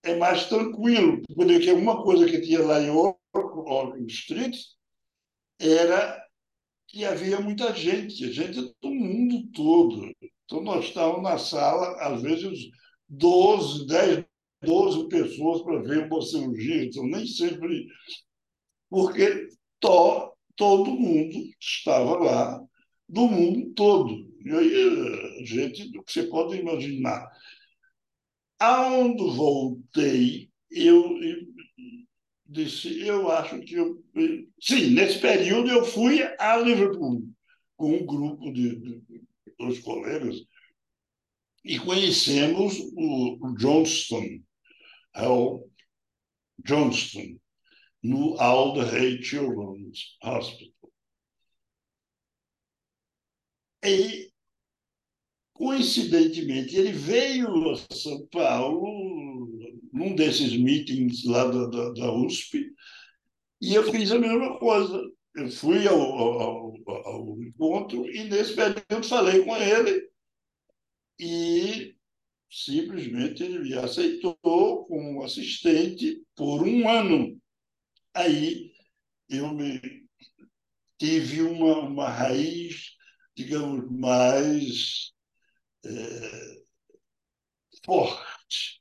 é 0.05 0.17
mais 0.17 0.49
tranquilo, 0.49 1.23
porque 1.35 1.71
uma 1.73 2.03
coisa 2.03 2.27
que 2.27 2.41
tinha 2.41 2.62
lá 2.65 2.81
em 2.81 2.91
Oregon 2.91 4.07
Street 4.07 4.57
era 5.59 6.27
que 6.89 7.05
havia 7.05 7.41
muita 7.41 7.75
gente, 7.75 8.33
gente 8.33 8.75
do 8.81 8.91
mundo 8.91 9.51
todo. 9.53 10.11
Então, 10.45 10.62
nós 10.62 10.87
estávamos 10.87 11.23
na 11.23 11.37
sala, 11.39 11.97
às 12.01 12.23
vezes, 12.23 12.71
12, 13.09 13.87
10, 13.87 14.25
12 14.62 15.09
pessoas 15.09 15.62
para 15.62 15.83
ver 15.83 16.07
uma 16.07 16.23
cirurgia, 16.23 16.85
então 16.85 17.05
nem 17.07 17.27
sempre. 17.27 17.87
Porque 18.89 19.49
to, 19.81 20.36
todo 20.57 20.90
mundo 20.90 21.38
estava 21.61 22.19
lá, 22.19 22.61
do 23.09 23.29
mundo 23.29 23.73
todo. 23.75 24.27
E 24.45 24.51
aí, 24.51 25.45
gente, 25.45 25.90
você 26.07 26.25
pode 26.25 26.57
imaginar. 26.57 27.27
Aonde 28.59 29.23
voltei, 29.37 30.51
eu 30.71 31.19
disse, 32.45 33.07
eu 33.07 33.31
acho 33.31 33.61
que 33.61 33.75
eu. 33.75 34.03
Sim, 34.61 34.90
nesse 34.90 35.21
período 35.21 35.71
eu 35.71 35.85
fui 35.85 36.23
a 36.38 36.57
Liverpool 36.57 37.29
com 37.77 37.95
um 37.95 38.07
grupo 38.07 38.53
de, 38.53 38.77
de, 38.77 39.01
de 39.01 39.23
dois 39.59 39.79
colegas 39.81 40.37
e 41.64 41.79
conhecemos 41.79 42.79
o, 42.95 43.38
o 43.45 43.55
Johnston, 43.57 44.40
Hal 45.12 45.69
Johnston, 46.64 47.38
no 48.07 48.38
Alderhay 48.40 49.23
Children's 49.23 50.16
Hospital. 50.23 50.90
E, 53.85 54.31
coincidentemente, 55.53 56.77
ele 56.77 56.92
veio 56.92 57.71
a 57.71 57.77
São 57.95 58.27
Paulo 58.29 59.49
num 59.92 60.14
desses 60.14 60.57
meetings 60.57 61.25
lá 61.25 61.45
da, 61.47 61.66
da, 61.66 61.92
da 61.92 62.12
USP 62.12 62.73
e 63.61 63.75
eu 63.75 63.90
fiz 63.90 64.11
a 64.12 64.19
mesma 64.19 64.59
coisa. 64.59 65.01
Eu 65.35 65.51
fui 65.51 65.87
ao, 65.87 66.01
ao, 66.01 66.75
ao 66.87 67.42
encontro 67.42 68.09
e, 68.11 68.25
nesse 68.25 68.55
período, 68.55 69.07
falei 69.07 69.45
com 69.45 69.57
ele 69.57 70.09
e 71.19 71.95
simplesmente 72.51 73.42
ele 73.42 73.59
me 73.59 73.75
aceitou 73.75 74.87
como 74.87 75.23
assistente 75.23 76.23
por 76.35 76.66
um 76.66 76.88
ano. 76.88 77.38
Aí 78.16 78.72
eu 79.29 79.52
me 79.52 79.79
tive 80.98 81.42
uma, 81.42 81.81
uma 81.81 82.09
raiz, 82.09 82.92
digamos, 83.37 83.90
mais 83.90 85.12
é, 85.85 86.57
forte. 87.85 88.81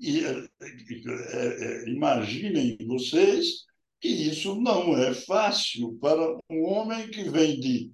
E 0.00 0.24
é, 0.24 0.48
é, 0.60 1.88
imaginem 1.88 2.76
vocês 2.86 3.64
que 4.00 4.08
isso 4.08 4.60
não 4.60 4.96
é 4.96 5.14
fácil 5.14 5.96
para 6.00 6.20
um 6.50 6.64
homem 6.64 7.10
que 7.10 7.30
vem 7.30 7.60
de 7.60 7.92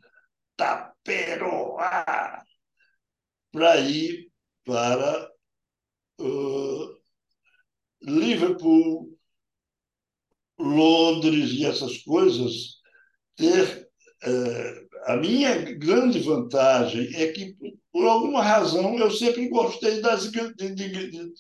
Taperoá 0.57 2.43
para 3.53 3.81
ir 3.81 4.31
para 4.65 5.31
uh, 6.21 7.01
Liverpool, 8.03 9.14
Londres 10.59 11.51
e 11.53 11.65
essas 11.65 11.99
coisas, 11.99 12.79
ter. 13.37 13.85
Uh, 14.27 14.85
a 15.07 15.17
minha 15.17 15.55
grande 15.75 16.19
vantagem 16.21 17.11
é 17.15 17.31
que, 17.31 17.55
por 17.93 18.07
alguma 18.07 18.43
razão, 18.43 18.99
eu 18.99 19.11
sempre 19.11 19.49
gostei 19.49 20.01
das 20.01 20.31
de, 20.31 20.55
de, 20.55 20.75
de, 20.75 21.33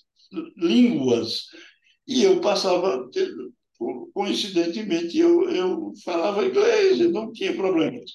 línguas. 0.56 1.46
E 2.06 2.22
eu 2.22 2.40
passava, 2.42 3.08
coincidentemente, 4.12 5.18
eu, 5.18 5.48
eu 5.48 5.92
falava 6.04 6.44
inglês, 6.44 6.98
não 7.10 7.32
tinha 7.32 7.54
problemas. 7.54 8.10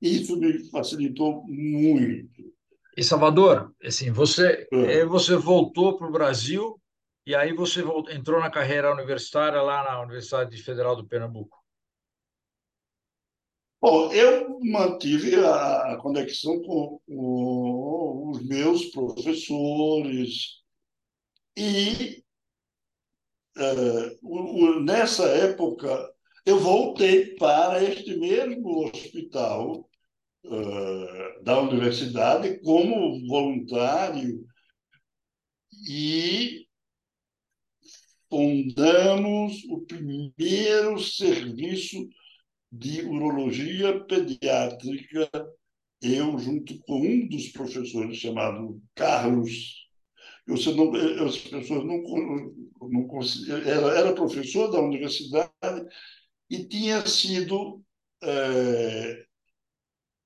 Isso 0.00 0.38
me 0.38 0.70
facilitou 0.70 1.44
muito. 1.46 2.48
E 2.96 3.02
Salvador, 3.04 3.72
assim, 3.84 4.10
você, 4.10 4.66
é. 4.72 5.04
você 5.04 5.36
voltou 5.36 5.96
para 5.96 6.08
o 6.08 6.12
Brasil 6.12 6.80
e 7.28 7.34
aí 7.34 7.52
você 7.52 7.82
voltou, 7.82 8.10
entrou 8.10 8.40
na 8.40 8.50
carreira 8.50 8.90
universitária 8.90 9.60
lá 9.60 9.84
na 9.84 10.00
Universidade 10.00 10.56
Federal 10.62 10.96
do 10.96 11.06
Pernambuco. 11.06 11.62
Bom, 13.78 14.10
eu 14.14 14.58
mantive 14.60 15.36
a, 15.44 15.98
conexão 16.00 16.58
com, 16.62 16.98
com 17.06 18.30
os 18.30 18.42
meus 18.48 18.86
professores 18.86 20.62
e 21.54 22.24
uh, 23.58 24.80
nessa 24.80 25.28
época 25.28 26.10
eu 26.46 26.58
voltei 26.58 27.36
para 27.36 27.84
este 27.84 28.16
mesmo 28.16 28.86
hospital 28.86 29.86
uh, 30.46 31.44
da 31.44 31.60
universidade 31.60 32.58
como 32.62 33.28
voluntário 33.28 34.46
e 35.86 36.67
fundamos 38.28 39.64
o 39.64 39.80
primeiro 39.86 40.98
serviço 40.98 42.08
de 42.70 43.02
urologia 43.02 44.04
pediátrica, 44.04 45.30
eu 46.02 46.38
junto 46.38 46.78
com 46.80 47.00
um 47.00 47.28
dos 47.28 47.48
professores 47.48 48.18
chamado 48.18 48.80
Carlos. 48.94 49.88
Você 50.46 50.72
não, 50.72 50.94
as 51.26 51.38
pessoas 51.38 51.84
não, 51.84 52.02
não 52.88 53.08
era, 53.66 53.98
era 53.98 54.14
professor 54.14 54.70
da 54.70 54.80
universidade 54.80 55.50
e 56.50 56.64
tinha 56.64 57.06
sido 57.06 57.82
é, 58.22 59.24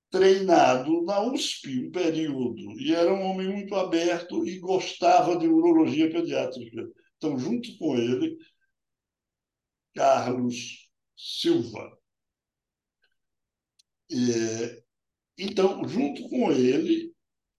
treinado 0.09 1.03
na 1.03 1.21
USP 1.21 1.87
um 1.87 1.91
período 1.91 2.79
e 2.79 2.93
era 2.93 3.11
um 3.13 3.23
homem 3.23 3.47
muito 3.47 3.75
aberto 3.75 4.45
e 4.45 4.59
gostava 4.59 5.35
de 5.37 5.47
urologia 5.47 6.09
pediátrica. 6.09 6.87
Então, 7.23 7.39
junto 7.39 7.77
com 7.77 7.95
ele, 7.95 8.37
Carlos 9.95 10.89
Silva. 11.15 11.97
E, 14.09 14.83
então, 15.37 15.87
junto 15.87 16.27
com 16.27 16.51
ele, 16.51 17.13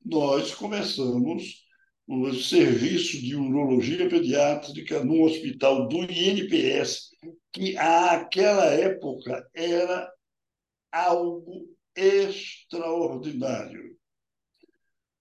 nós 0.05 0.55
começamos 0.55 1.65
o 2.07 2.31
serviço 2.35 3.19
de 3.23 3.35
urologia 3.35 4.07
pediátrica 4.07 5.03
no 5.03 5.23
hospital 5.23 5.89
do 5.89 6.03
INPS, 6.03 7.09
que 7.51 7.75
àquela 7.79 8.67
época 8.67 9.49
era 9.55 10.13
algo 10.93 11.75
extraordinário. 11.97 13.97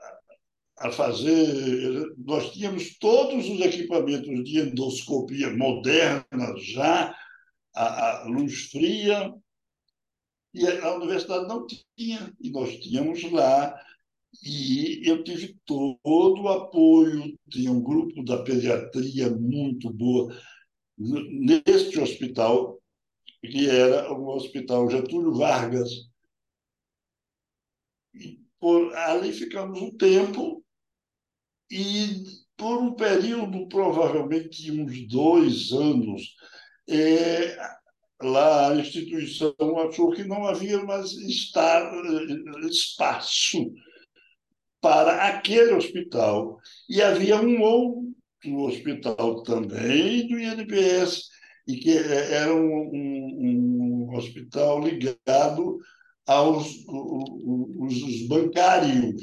a 0.79 0.93
fazer. 0.93 2.07
Nós 2.19 2.53
tínhamos 2.53 2.99
todos 2.99 3.49
os 3.49 3.61
equipamentos 3.61 4.45
de 4.45 4.59
endoscopia 4.61 5.57
moderna 5.57 6.55
já, 6.59 7.15
a, 7.75 8.23
a 8.23 8.25
luz 8.29 8.71
fria, 8.71 9.33
E 10.55 10.67
a 10.67 10.95
universidade 10.95 11.47
não 11.47 11.67
tinha, 11.97 12.33
e 12.41 12.51
nós 12.51 12.79
tínhamos 12.81 13.23
lá, 13.31 13.79
e 14.43 15.03
eu 15.09 15.23
tive 15.25 15.57
todo 15.65 16.43
o 16.43 16.49
apoio, 16.49 17.39
tinha 17.51 17.71
um 17.73 17.83
grupo 17.83 18.25
da 18.25 18.43
pediatria 18.43 19.31
muito 19.31 19.91
boa 19.93 20.35
neste 20.99 22.01
hospital, 22.01 22.79
que 23.43 23.69
era 23.69 24.13
o 24.13 24.29
Hospital 24.29 24.91
Getúlio 24.91 25.35
Vargas. 25.35 26.08
Por 28.61 28.95
ali 28.95 29.33
ficamos 29.33 29.81
um 29.81 29.97
tempo 29.97 30.65
e 31.71 32.25
por 32.57 32.79
um 32.79 32.95
período, 32.95 33.69
provavelmente 33.69 34.71
uns 34.73 35.07
dois 35.07 35.73
anos, 35.73 36.35
é, 36.89 37.57
lá 38.21 38.73
a 38.73 38.77
instituição 38.77 39.55
achou 39.79 40.11
que 40.11 40.25
não 40.25 40.45
havia 40.45 40.83
mais 40.85 41.13
estar, 41.13 41.93
espaço 42.69 43.73
para 44.81 45.29
aquele 45.29 45.75
hospital. 45.75 46.59
E 46.89 47.01
havia 47.01 47.37
um 47.37 47.61
outro 47.61 48.65
hospital 48.65 49.43
também 49.43 50.27
do 50.27 50.39
INPS, 50.39 51.29
e 51.67 51.77
que 51.77 51.97
era 51.97 52.53
um, 52.53 52.91
um, 52.93 54.09
um 54.11 54.17
hospital 54.17 54.81
ligado 54.81 55.79
aos 56.29 56.67
os 56.87 58.29
bancários, 58.29 59.23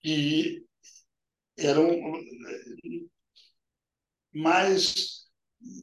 que 0.00 0.64
eram 1.58 1.90
mais, 4.32 5.26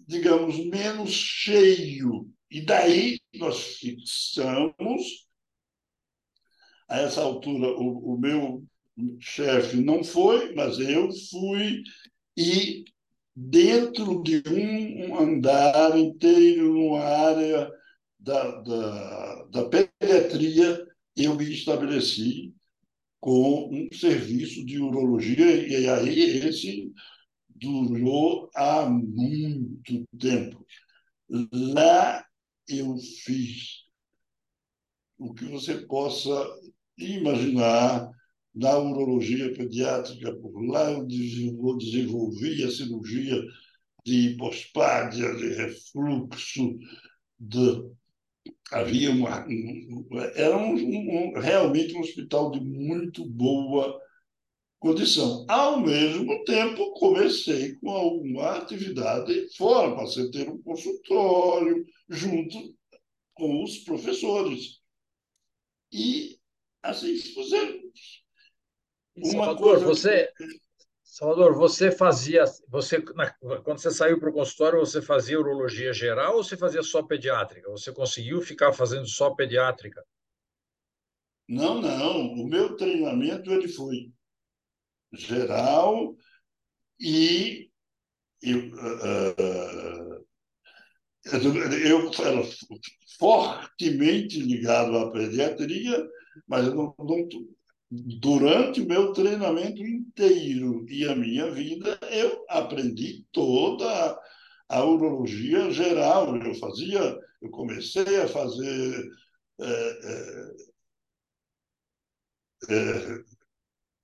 digamos, 0.08 0.66
menos 0.66 1.12
cheio. 1.12 2.28
E 2.50 2.66
daí 2.66 3.20
nós 3.36 3.76
fixamos, 3.78 5.28
a 6.90 6.98
essa 7.02 7.22
altura, 7.22 7.68
o, 7.68 8.16
o 8.16 8.20
meu 8.20 8.64
chefe 9.20 9.78
não 9.78 10.04
foi, 10.04 10.56
mas 10.56 10.80
eu 10.80 11.10
fui, 11.30 11.84
e 12.36 12.84
dentro 13.36 14.24
de 14.24 14.42
um 14.50 15.20
andar 15.20 15.98
inteiro, 15.98 16.74
numa 16.74 17.04
área 17.04 17.83
da, 18.24 18.62
da, 18.62 19.44
da 19.52 19.70
pediatria, 19.70 20.88
eu 21.16 21.36
me 21.36 21.52
estabeleci 21.52 22.56
com 23.20 23.70
um 23.70 23.90
serviço 23.94 24.66
de 24.66 24.80
urologia, 24.80 25.68
e 25.68 25.88
aí 25.90 26.20
esse 26.48 26.92
durou 27.50 28.50
há 28.56 28.90
muito 28.90 30.06
tempo. 30.18 30.66
Lá 31.30 32.26
eu 32.68 32.98
fiz 32.98 33.84
o 35.18 35.34
que 35.34 35.46
você 35.46 35.80
possa 35.86 36.32
imaginar 36.98 38.10
na 38.56 38.78
urologia 38.78 39.54
pediátrica, 39.54 40.34
por 40.36 40.62
lá 40.66 40.92
eu 40.92 41.06
desenvolvi 41.06 42.64
a 42.64 42.72
cirurgia 42.72 43.42
de 44.06 44.30
hipospádia, 44.30 45.36
de 45.36 45.48
refluxo, 45.56 46.78
de 47.40 47.94
havia 48.72 49.12
uma, 49.12 49.46
era 50.36 50.58
um, 50.58 50.74
um, 50.74 51.40
realmente 51.40 51.96
um 51.96 52.02
hospital 52.02 52.52
de 52.52 52.60
muito 52.60 53.26
boa 53.26 54.00
condição. 54.80 55.46
Ao 55.48 55.80
mesmo 55.80 56.44
tempo, 56.44 56.94
comecei 56.94 57.76
com 57.76 57.90
alguma 57.90 58.58
atividade 58.58 59.56
fora, 59.56 59.96
passei 59.96 60.28
a 60.28 60.32
ter 60.32 60.50
um 60.50 60.62
consultório 60.62 61.86
junto 62.10 62.76
com 63.34 63.64
os 63.64 63.78
professores. 63.80 64.82
E 65.92 66.38
assim 66.82 67.16
fizemos. 67.16 68.24
Salvador, 69.24 69.80
você, 69.80 70.30
Salvador, 71.14 71.54
você 71.54 71.92
fazia, 71.92 72.44
você 72.68 73.00
quando 73.00 73.78
você 73.78 73.92
saiu 73.92 74.20
para 74.20 74.32
o 74.32 74.34
consultório, 74.34 74.80
você 74.80 75.00
fazia 75.00 75.40
urologia 75.40 75.94
geral 75.94 76.38
ou 76.38 76.44
você 76.44 76.58
fazia 76.58 76.82
só 76.82 77.04
pediátrica? 77.04 77.70
Você 77.70 77.94
conseguiu 77.94 78.42
ficar 78.42 78.74
fazendo 78.74 79.06
só 79.06 79.30
pediátrica? 79.30 80.04
Não, 81.48 81.80
não. 81.80 82.34
O 82.34 82.48
meu 82.48 82.76
treinamento 82.76 83.52
ele 83.52 83.68
foi 83.68 84.12
geral 85.12 86.18
e 87.00 87.70
eu, 88.42 88.58
uh, 88.74 90.26
eu 91.28 92.12
era 92.26 92.42
fortemente 93.20 94.40
ligado 94.40 94.98
à 94.98 95.12
pediatria, 95.12 96.10
mas 96.48 96.66
eu 96.66 96.74
não, 96.74 96.96
não 96.98 97.30
durante 98.20 98.82
o 98.82 98.88
meu 98.88 99.14
treinamento 99.14 99.86
inteiro 99.86 100.86
e 100.90 101.08
a 101.08 101.16
minha 101.16 101.52
vida, 101.52 102.00
eu 102.12 102.44
aprendi 102.50 103.24
toda 103.32 104.20
a 104.68 104.84
urologia 104.84 105.70
geral. 105.72 106.36
Eu 106.38 106.56
fazia, 106.56 107.18
eu 107.42 107.50
comecei 107.52 108.18
a 108.22 108.28
fazer 108.28 109.06
é, 109.62 110.00
é, 112.70 113.24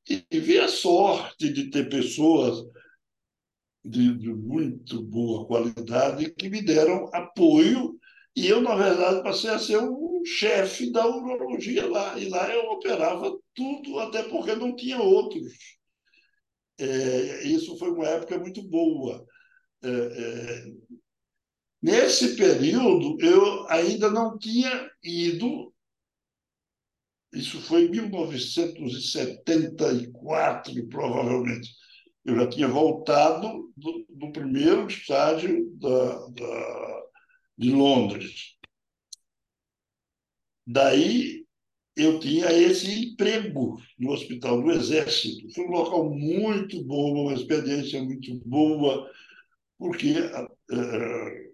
Tive 0.05 0.59
a 0.59 0.67
sorte 0.67 1.53
de 1.53 1.69
ter 1.69 1.87
pessoas 1.87 2.65
de, 3.83 4.17
de 4.17 4.33
muito 4.33 5.03
boa 5.03 5.45
qualidade 5.45 6.33
que 6.33 6.49
me 6.49 6.61
deram 6.63 7.09
apoio, 7.13 7.99
e 8.35 8.47
eu, 8.47 8.61
na 8.61 8.75
verdade, 8.75 9.21
passei 9.21 9.49
a 9.51 9.59
ser 9.59 9.77
o 9.77 10.23
chefe 10.25 10.91
da 10.91 11.05
urologia 11.05 11.87
lá. 11.87 12.17
E 12.17 12.29
lá 12.29 12.49
eu 12.53 12.71
operava 12.71 13.37
tudo, 13.53 13.99
até 13.99 14.23
porque 14.23 14.55
não 14.55 14.75
tinha 14.75 14.99
outros. 14.99 15.51
É, 16.79 17.43
isso 17.43 17.77
foi 17.77 17.91
uma 17.91 18.07
época 18.07 18.37
muito 18.39 18.63
boa. 18.63 19.25
É, 19.81 19.89
é, 19.89 20.65
nesse 21.81 22.35
período, 22.35 23.17
eu 23.21 23.65
ainda 23.69 24.09
não 24.09 24.37
tinha 24.37 24.91
ido. 25.03 25.73
Isso 27.33 27.61
foi 27.61 27.85
em 27.85 27.91
1974, 27.91 30.87
provavelmente. 30.87 31.69
Eu 32.25 32.35
já 32.35 32.49
tinha 32.49 32.67
voltado 32.67 33.71
do, 33.77 34.05
do 34.09 34.31
primeiro 34.31 34.87
estágio 34.87 35.71
da, 35.77 36.27
da, 36.27 37.03
de 37.57 37.71
Londres. 37.71 38.57
Daí 40.67 41.45
eu 41.95 42.19
tinha 42.19 42.51
esse 42.51 43.11
emprego 43.11 43.81
no 43.97 44.11
Hospital 44.11 44.61
do 44.61 44.71
Exército. 44.71 45.49
Foi 45.53 45.65
um 45.65 45.71
local 45.71 46.09
muito 46.09 46.83
bom, 46.83 47.23
uma 47.23 47.33
experiência 47.33 48.03
muito 48.03 48.35
boa 48.45 49.09
porque 49.79 50.11
uh, 50.19 51.49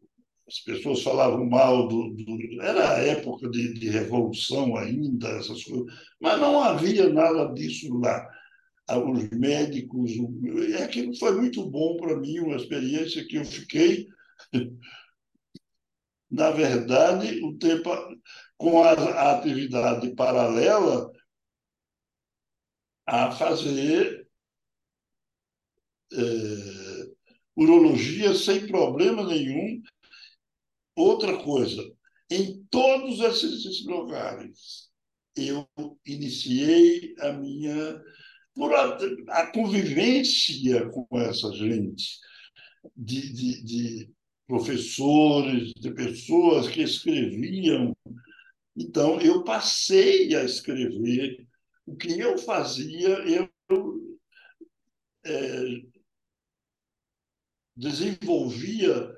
as 0.48 0.60
pessoas 0.60 1.04
falavam 1.04 1.46
mal 1.46 1.88
do, 1.88 2.10
do, 2.16 2.62
Era 2.62 2.96
a 2.96 3.00
época 3.00 3.50
de, 3.50 3.74
de, 3.76 3.90
revolução 3.90 4.76
ainda, 4.76 5.30
essas 5.30 5.64
coisas, 5.64 5.94
mas 6.20 6.40
não 6.40 6.60
havia 6.60 7.08
nada 7.08 7.54
disso 7.54 7.96
lá. 8.00 8.28
Ah, 8.88 9.00
os 9.00 9.30
médicos. 9.32 10.12
É 10.78 10.84
aquilo 10.84 11.16
foi 11.18 11.36
muito 11.36 11.68
bom 11.70 11.98
para 11.98 12.18
mim, 12.18 12.40
uma 12.40 12.56
experiência 12.56 13.26
que 13.28 13.38
eu 13.38 13.46
fiquei. 13.46 14.08
Na 16.30 16.52
verdade, 16.52 17.42
o 17.44 17.58
tempo 17.58 17.90
com 18.58 18.84
a, 18.84 18.92
a 18.92 19.38
atividade 19.38 20.14
paralela 20.16 21.12
a 23.08 23.32
fazer 23.32 24.28
é, 26.12 26.18
urologia 27.56 28.34
sem 28.34 28.68
problema 28.68 29.26
nenhum. 29.26 29.82
Outra 30.96 31.38
coisa, 31.44 31.82
em 32.30 32.64
todos 32.70 33.20
esses 33.20 33.86
lugares, 33.86 34.90
eu 35.36 35.68
iniciei 36.06 37.14
a 37.20 37.34
minha 37.34 38.02
a, 38.58 39.42
a 39.42 39.52
convivência 39.52 40.90
com 40.90 41.08
essa 41.20 41.52
gente, 41.52 42.20
de, 42.96 43.34
de, 43.34 43.64
de 43.64 44.12
professores, 44.48 45.74
de 45.78 45.92
pessoas 45.92 46.68
que 46.70 46.82
escreviam. 46.82 47.96
Então, 48.78 49.20
eu 49.20 49.44
passei 49.44 50.34
a 50.36 50.44
escrever. 50.44 51.46
O 51.86 51.96
que 51.96 52.20
eu 52.20 52.38
fazia, 52.38 53.10
eu 53.28 53.50
é, 55.26 55.82
desenvolvia 57.76 59.12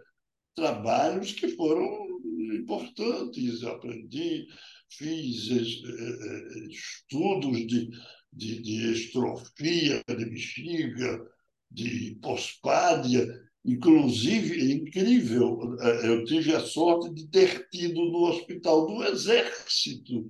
trabalhos 0.56 1.34
que 1.34 1.50
foram 1.50 2.08
importantes. 2.54 3.64
Aprendi, 3.64 4.48
fiz 4.90 5.50
é, 5.52 6.68
estudos 6.70 7.68
de, 7.68 7.90
de, 8.34 8.62
de 8.62 8.92
estrofia 8.92 10.04
de 10.08 10.26
bexiga, 10.26 11.28
de 11.70 12.18
pospádia, 12.22 13.28
inclusive, 13.68 14.62
é 14.62 14.74
incrível, 14.76 15.78
é, 15.82 16.08
eu 16.08 16.24
tive 16.24 16.56
a 16.56 16.62
sorte 16.62 17.14
de 17.14 17.28
ter 17.28 17.68
tido 17.70 18.06
no 18.06 18.30
Hospital 18.30 18.88
do 18.88 19.04
Exército 19.04 20.26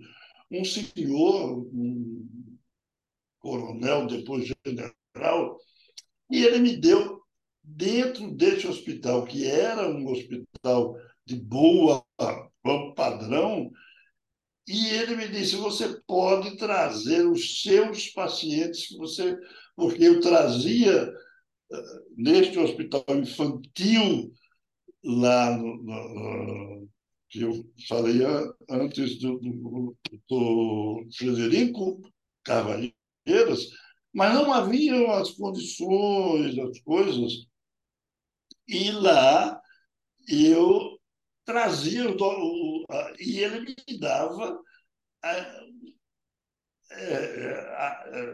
um 0.49 0.63
senhor, 0.65 1.67
um 1.71 2.27
coronel, 3.39 4.07
depois 4.07 4.51
general, 4.65 5.57
e 6.31 6.43
ele 6.43 6.59
me 6.59 6.77
deu, 6.77 7.16
dentro 7.67 8.31
desse 8.31 8.65
hospital, 8.65 9.25
que 9.25 9.45
era 9.45 9.89
um 9.89 10.09
hospital 10.09 10.97
de 11.25 11.35
boa 11.35 12.03
padrão, 12.95 13.69
e 14.67 14.87
ele 14.87 15.15
me 15.15 15.27
disse: 15.27 15.55
você 15.55 16.01
pode 16.07 16.57
trazer 16.57 17.27
os 17.27 17.61
seus 17.61 18.09
pacientes, 18.09 18.87
que 18.87 18.97
você, 18.97 19.37
porque 19.75 20.03
eu 20.05 20.21
trazia 20.21 21.13
eh, 21.71 21.99
neste 22.17 22.57
hospital 22.57 23.03
infantil 23.09 24.31
lá 25.03 25.57
no, 25.57 25.77
no, 25.83 26.89
que 27.29 27.41
eu 27.41 27.51
falei 27.87 28.19
antes 28.69 29.19
do, 29.19 29.37
do, 29.39 29.97
do 30.29 31.07
Frederico 31.17 32.01
Carvalheiras, 32.43 33.69
mas 34.13 34.33
não 34.33 34.51
haviam 34.53 35.11
as 35.11 35.31
condições, 35.31 36.57
as 36.57 36.79
coisas. 36.81 37.47
E 38.67 38.91
lá 38.91 39.61
eu 40.27 40.97
trazia, 41.45 42.09
o, 42.09 42.85
e 43.19 43.39
ele 43.39 43.75
me 43.87 43.99
dava 43.99 44.59
a, 45.23 45.31
a, 47.77 48.31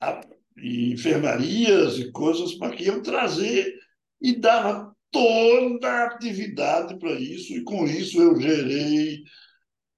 a, 0.00 0.20
enfermarias 0.56 1.98
e 1.98 2.10
coisas 2.10 2.54
para 2.54 2.74
que 2.74 2.86
eu 2.86 3.02
trazer 3.02 3.78
e 4.20 4.34
dava 4.34 4.94
toda 5.10 5.88
a 5.88 6.06
atividade 6.06 6.98
para 6.98 7.12
isso, 7.12 7.52
e 7.52 7.62
com 7.64 7.86
isso 7.86 8.20
eu 8.20 8.40
gerei, 8.40 9.22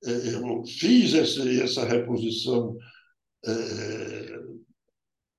eu 0.02 0.64
fiz 0.66 1.14
essa, 1.14 1.48
essa 1.50 1.84
reposição 1.84 2.76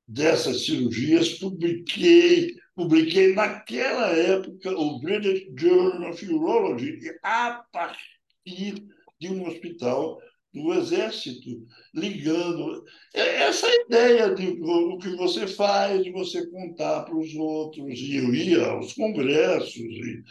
dessas 0.08 0.66
cirurgias, 0.66 1.38
publiquei, 1.38 2.59
publiquei 2.80 3.36
naquela 3.36 4.08
época 4.08 4.72
o 4.72 5.00
British 5.00 5.52
Journal 5.60 6.12
of 6.12 6.26
Urology, 6.26 6.98
a 7.22 7.62
partir 7.74 8.88
de 9.20 9.28
um 9.28 9.46
hospital 9.46 10.18
do 10.54 10.74
Exército, 10.74 11.50
ligando. 11.94 12.86
É 13.14 13.44
essa 13.44 13.68
ideia 13.68 14.34
de 14.34 14.48
o 14.62 14.98
que 14.98 15.10
você 15.18 15.46
faz, 15.46 16.06
de 16.06 16.12
você 16.12 16.50
contar 16.50 17.04
para 17.04 17.18
os 17.18 17.36
outros. 17.36 18.00
E 18.00 18.16
eu 18.16 18.34
ia 18.34 18.66
aos 18.68 18.94
congressos 18.94 19.76
e 19.78 20.24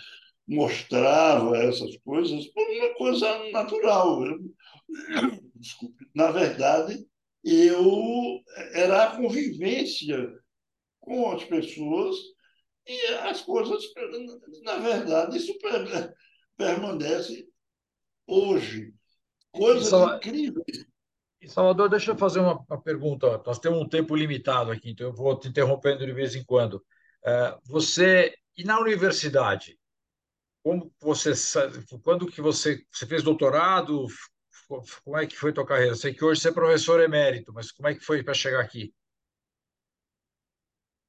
mostrava 0.49 1.55
essas 1.59 1.99
coisas 1.99 2.47
uma 2.57 2.95
coisa 2.95 3.51
natural. 3.51 4.23
Desculpe. 5.55 6.07
Na 6.15 6.31
verdade, 6.31 7.07
eu 7.45 8.41
era 8.73 9.05
a 9.05 9.17
convivência 9.19 10.33
com 10.99 11.31
as 11.31 11.45
pessoas 11.45 12.17
e 12.89 13.07
as 13.17 13.43
coisas, 13.43 13.85
na 14.63 14.79
verdade, 14.79 15.37
isso 15.37 15.55
permanece 16.57 17.47
hoje. 18.27 18.95
Coisas 19.53 19.93
incríveis. 20.17 20.87
Salvador, 21.47 21.89
deixa 21.89 22.13
eu 22.13 22.19
fazer 22.19 22.41
uma, 22.41 22.65
uma, 22.69 22.83
pergunta. 22.83 23.43
Nós 23.47 23.59
temos 23.59 23.79
um 23.81 23.89
tempo 23.89 24.17
limitado 24.17 24.71
aqui, 24.71 24.91
então 24.91 25.07
eu 25.07 25.15
vou 25.15 25.39
te 25.39 25.49
interrompendo 25.49 26.05
de 26.05 26.13
vez 26.13 26.35
em 26.35 26.45
quando. 26.45 26.85
É, 27.25 27.57
você 27.65 28.35
e 28.57 28.65
na 28.65 28.81
universidade, 28.81 29.79
como 30.63 30.93
você 31.01 31.33
quando 32.03 32.27
que 32.27 32.41
você 32.41 32.85
você 32.91 33.07
fez 33.07 33.23
doutorado? 33.23 34.07
como 35.03 35.17
é 35.17 35.27
que 35.27 35.37
foi 35.37 35.53
tua 35.53 35.65
carreira? 35.65 35.95
Sei 35.95 36.13
que 36.13 36.25
hoje 36.25 36.41
você 36.41 36.49
é 36.49 36.53
professor 36.53 37.01
emérito, 37.01 37.53
mas 37.55 37.73
como 37.73 37.89
é 37.89 37.95
que 37.95 38.05
foi 38.05 38.23
para 38.23 38.35
chegar 38.35 38.61
aqui? 38.61 38.93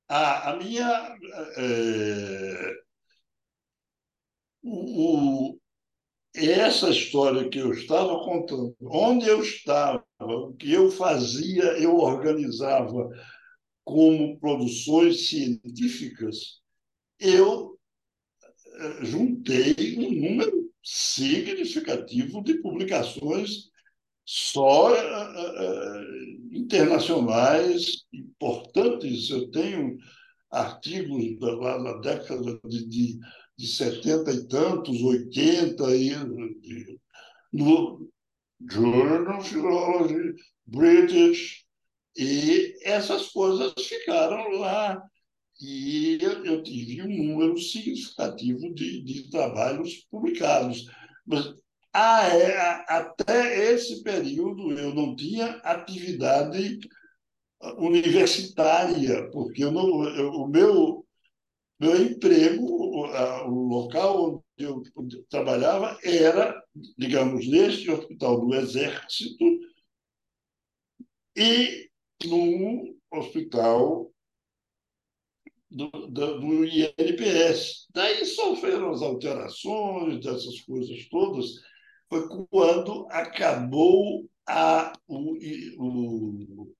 A, 0.09 0.51
a 0.51 0.55
minha. 0.57 1.17
É, 1.57 2.73
o, 4.63 5.57
essa 6.35 6.89
história 6.89 7.49
que 7.49 7.59
eu 7.59 7.71
estava 7.73 8.19
contando, 8.23 8.75
onde 8.81 9.27
eu 9.27 9.41
estava, 9.41 10.03
o 10.19 10.53
que 10.53 10.71
eu 10.73 10.91
fazia, 10.91 11.63
eu 11.79 11.97
organizava 11.97 13.09
como 13.83 14.39
produções 14.39 15.29
científicas, 15.29 16.61
eu 17.19 17.77
é, 18.75 19.05
juntei 19.05 19.97
um 19.97 20.29
número 20.29 20.71
significativo 20.83 22.43
de 22.43 22.55
publicações 22.61 23.69
só 24.31 24.93
uh, 24.93 26.55
internacionais 26.55 28.05
importantes. 28.13 29.27
Eu 29.31 29.49
tenho 29.49 29.97
artigos 30.51 31.39
da, 31.39 31.77
da 31.79 31.93
década 31.97 32.59
de, 32.63 32.85
de, 32.87 33.19
de 33.57 33.67
70 33.67 34.31
e 34.31 34.47
tantos, 34.47 35.01
80, 35.01 35.95
e, 35.95 36.09
de, 36.61 36.99
no 37.51 38.07
Journal 38.69 39.39
of 39.39 39.49
Philology, 39.49 40.35
British, 40.67 41.65
e 42.15 42.75
essas 42.83 43.29
coisas 43.29 43.73
ficaram 43.79 44.47
lá 44.59 45.01
e 45.59 46.19
eu 46.21 46.61
tive 46.61 47.01
um 47.01 47.29
número 47.29 47.57
significativo 47.57 48.73
de, 48.75 49.01
de 49.03 49.29
trabalhos 49.31 50.05
publicados. 50.11 50.85
Mas 51.25 51.51
a, 51.93 52.27
é, 52.27 52.57
até 52.87 53.71
esse 53.71 54.03
período 54.03 54.71
eu 54.77 54.93
não 54.93 55.15
tinha 55.15 55.57
atividade 55.63 56.79
universitária, 57.77 59.29
porque 59.31 59.63
eu 59.63 59.71
não, 59.71 60.03
eu, 60.15 60.31
o 60.31 60.47
meu, 60.47 61.05
meu 61.79 62.01
emprego, 62.01 62.65
o, 62.65 63.05
o 63.47 63.67
local 63.67 64.43
onde 64.55 64.65
eu 64.65 64.83
trabalhava 65.29 65.97
era, 66.03 66.61
digamos, 66.97 67.47
neste 67.47 67.89
hospital 67.89 68.45
do 68.45 68.53
Exército 68.55 69.45
e 71.35 71.89
no 72.25 72.97
hospital 73.11 74.11
do, 75.69 75.89
do, 75.89 76.39
do 76.39 76.65
INPS. 76.65 77.87
Daí 77.93 78.25
sofreram 78.25 78.91
as 78.91 79.01
alterações 79.01 80.19
dessas 80.23 80.59
coisas 80.61 81.07
todas. 81.09 81.45
Foi 82.09 82.27
quando 82.49 83.07
acabou 83.11 84.27
a, 84.47 84.93
o, 85.07 85.37
o 85.77 86.75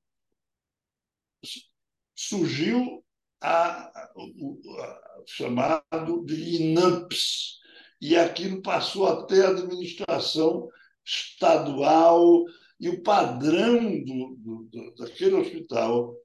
surgiu 2.16 3.04
a, 3.42 4.10
o 4.16 4.60
a, 4.82 5.24
chamado 5.28 6.26
de 6.26 6.58
INAMPS, 6.58 7.60
e 8.02 8.16
aquilo 8.16 8.62
passou 8.62 9.08
até 9.08 9.46
a 9.46 9.50
administração 9.50 10.68
estadual, 11.06 12.44
e 12.80 12.90
o 12.90 13.04
padrão 13.04 14.04
do, 14.04 14.36
do, 14.38 14.96
daquele 14.96 15.36
hospital 15.36 16.16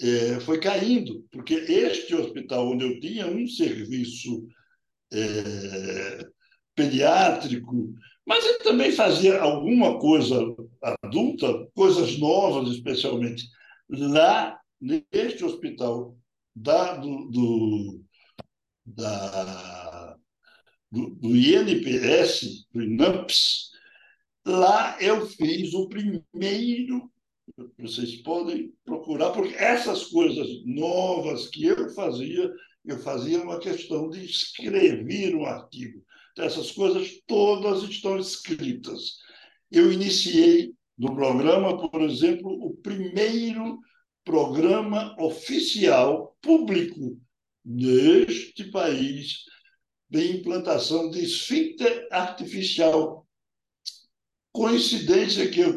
é, 0.00 0.40
foi 0.40 0.58
caindo, 0.60 1.26
porque 1.30 1.54
este 1.54 2.14
hospital 2.14 2.70
onde 2.70 2.84
eu 2.84 3.00
tinha 3.00 3.26
um 3.26 3.46
serviço 3.46 4.46
é, 5.12 6.26
pediátrico, 6.74 7.94
mas 8.26 8.44
ele 8.44 8.58
também 8.58 8.92
fazia 8.92 9.40
alguma 9.40 9.98
coisa 9.98 10.38
adulta, 10.82 11.68
coisas 11.74 12.18
novas, 12.18 12.70
especialmente 12.70 13.48
lá 13.88 14.58
neste 14.80 15.44
hospital 15.44 16.16
da, 16.54 16.94
do, 16.96 17.28
do, 17.30 18.04
da, 18.86 20.16
do, 20.90 21.10
do 21.16 21.36
INPS, 21.36 22.66
do 22.72 22.82
INAMPS, 22.82 23.70
lá 24.46 24.96
eu 25.00 25.26
fiz 25.26 25.74
o 25.74 25.88
primeiro 25.88 27.12
vocês 27.78 28.16
podem 28.16 28.72
procurar, 28.84 29.30
porque 29.30 29.54
essas 29.54 30.06
coisas 30.06 30.48
novas 30.64 31.48
que 31.48 31.64
eu 31.64 31.90
fazia, 31.90 32.50
eu 32.84 32.98
fazia 32.98 33.42
uma 33.42 33.58
questão 33.58 34.08
de 34.08 34.24
escrever 34.24 35.34
um 35.36 35.44
artigo. 35.44 36.02
Essas 36.38 36.72
coisas 36.72 37.20
todas 37.26 37.82
estão 37.84 38.18
escritas. 38.18 39.18
Eu 39.70 39.92
iniciei 39.92 40.72
no 40.96 41.14
programa, 41.14 41.90
por 41.90 42.02
exemplo, 42.02 42.50
o 42.50 42.74
primeiro 42.76 43.78
programa 44.24 45.14
oficial 45.20 46.36
público 46.40 47.20
neste 47.64 48.70
país 48.70 49.44
de 50.10 50.38
implantação 50.38 51.10
de 51.10 51.24
esfíncter 51.24 52.06
artificial 52.10 53.24
coincidência 54.54 55.50
que 55.50 55.58
eu 55.60 55.76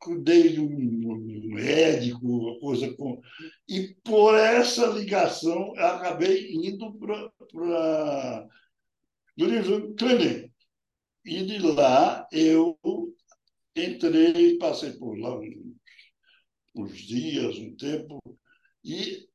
cuidei 0.00 0.54
de 0.54 0.60
um 0.60 1.54
médico, 1.54 2.58
coisa 2.58 2.92
com. 2.94 3.20
E 3.68 3.94
por 4.02 4.34
essa 4.34 4.88
ligação, 4.88 5.72
acabei 5.76 6.52
indo 6.52 6.92
para 6.94 8.46
o 9.36 9.94
Clinic. 9.94 10.52
E 11.24 11.44
de 11.44 11.58
lá 11.58 12.26
eu 12.32 12.78
entrei, 13.74 14.56
passei 14.58 14.92
por 14.92 15.18
lá 15.18 15.38
uns 16.74 16.98
dias, 16.98 17.58
um 17.58 17.74
tempo, 17.74 18.20
e 18.84 19.26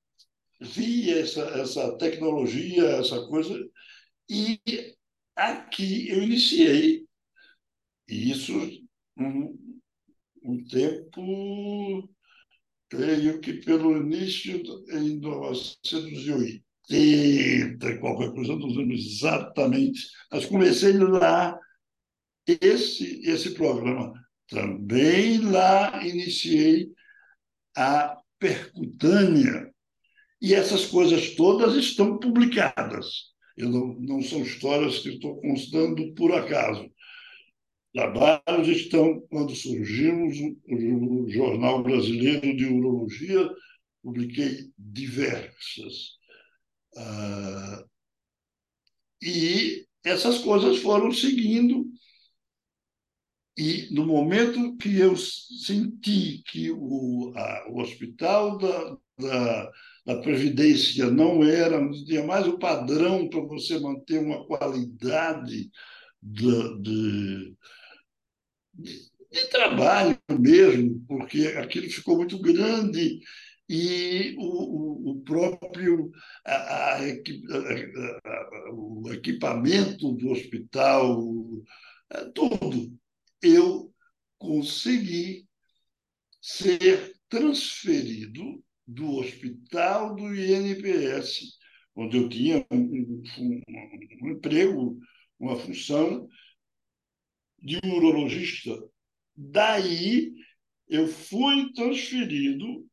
vi 0.60 1.12
essa, 1.12 1.42
essa 1.60 1.98
tecnologia, 1.98 2.84
essa 2.84 3.26
coisa, 3.28 3.70
e 4.30 4.60
aqui 5.36 6.08
eu 6.10 6.22
iniciei 6.24 7.06
isso 8.08 8.54
um, 9.18 9.78
um 10.44 10.64
tempo, 10.66 12.10
creio 12.90 13.42
que 13.42 13.54
pelo 13.54 13.98
início 13.98 14.62
em 14.90 15.20
1980, 16.92 17.98
qualquer 18.00 18.32
coisa, 18.34 18.56
não 18.56 18.68
lembro 18.68 18.94
exatamente, 18.94 20.08
mas 20.32 20.46
comecei 20.46 20.94
lá 20.94 21.58
esse, 22.48 23.22
esse 23.24 23.52
programa. 23.54 24.14
Também 24.48 25.40
lá 25.40 26.06
iniciei 26.06 26.92
a 27.76 28.18
Percutânea. 28.38 29.72
E 30.42 30.54
essas 30.56 30.86
coisas 30.86 31.36
todas 31.36 31.76
estão 31.76 32.18
publicadas. 32.18 33.32
Eu 33.56 33.70
não, 33.70 33.94
não 34.00 34.22
são 34.22 34.42
histórias 34.42 35.00
que 35.00 35.10
estou 35.10 35.40
constando 35.40 36.14
por 36.16 36.34
acaso 36.34 36.90
trabalhos 37.94 38.68
estão, 38.68 39.20
quando 39.30 39.56
surgimos, 39.56 40.38
o 40.40 41.30
Jornal 41.30 41.84
Brasileiro 41.84 42.56
de 42.56 42.66
Urologia, 42.66 43.50
publiquei 44.02 44.70
diversas. 44.78 46.18
Ah, 46.96 47.84
e 49.22 49.86
essas 50.04 50.38
coisas 50.40 50.78
foram 50.80 51.12
seguindo, 51.12 51.86
e 53.58 53.88
no 53.94 54.06
momento 54.06 54.76
que 54.78 54.98
eu 54.98 55.16
senti 55.16 56.42
que 56.48 56.72
o, 56.72 57.34
a, 57.36 57.68
o 57.70 57.82
hospital 57.82 58.58
da, 58.58 58.98
da, 59.20 59.72
da 60.06 60.22
Previdência 60.22 61.12
não 61.12 61.44
era, 61.44 61.80
não 61.80 61.92
tinha 61.92 62.24
mais 62.26 62.48
o 62.48 62.58
padrão 62.58 63.30
para 63.30 63.42
você 63.42 63.78
manter 63.80 64.20
uma 64.20 64.46
qualidade 64.48 65.70
de, 66.22 66.82
de 66.82 67.58
de 69.32 69.48
trabalho 69.50 70.18
mesmo, 70.40 71.04
porque 71.08 71.48
aquilo 71.58 71.90
ficou 71.90 72.18
muito 72.18 72.40
grande 72.40 73.20
e 73.72 74.36
o, 74.38 75.12
o 75.12 75.22
próprio 75.22 76.12
a, 76.46 76.54
a, 76.54 76.98
a, 76.98 78.74
o 78.74 79.10
equipamento 79.14 80.12
do 80.12 80.32
hospital, 80.32 81.18
tudo. 82.36 83.00
Eu 83.42 83.94
consegui 84.38 85.48
ser 86.42 87.14
transferido 87.30 88.62
do 88.86 89.16
hospital 89.16 90.16
do 90.16 90.36
INPS, 90.36 91.58
onde 91.96 92.18
eu 92.18 92.28
tinha 92.28 92.66
um, 92.70 93.24
um, 93.40 93.62
um 94.22 94.30
emprego, 94.32 95.00
uma 95.40 95.56
função, 95.56 96.28
de 97.58 97.78
urologista. 97.86 98.78
Daí 99.34 100.34
eu 100.90 101.08
fui 101.08 101.72
transferido 101.72 102.91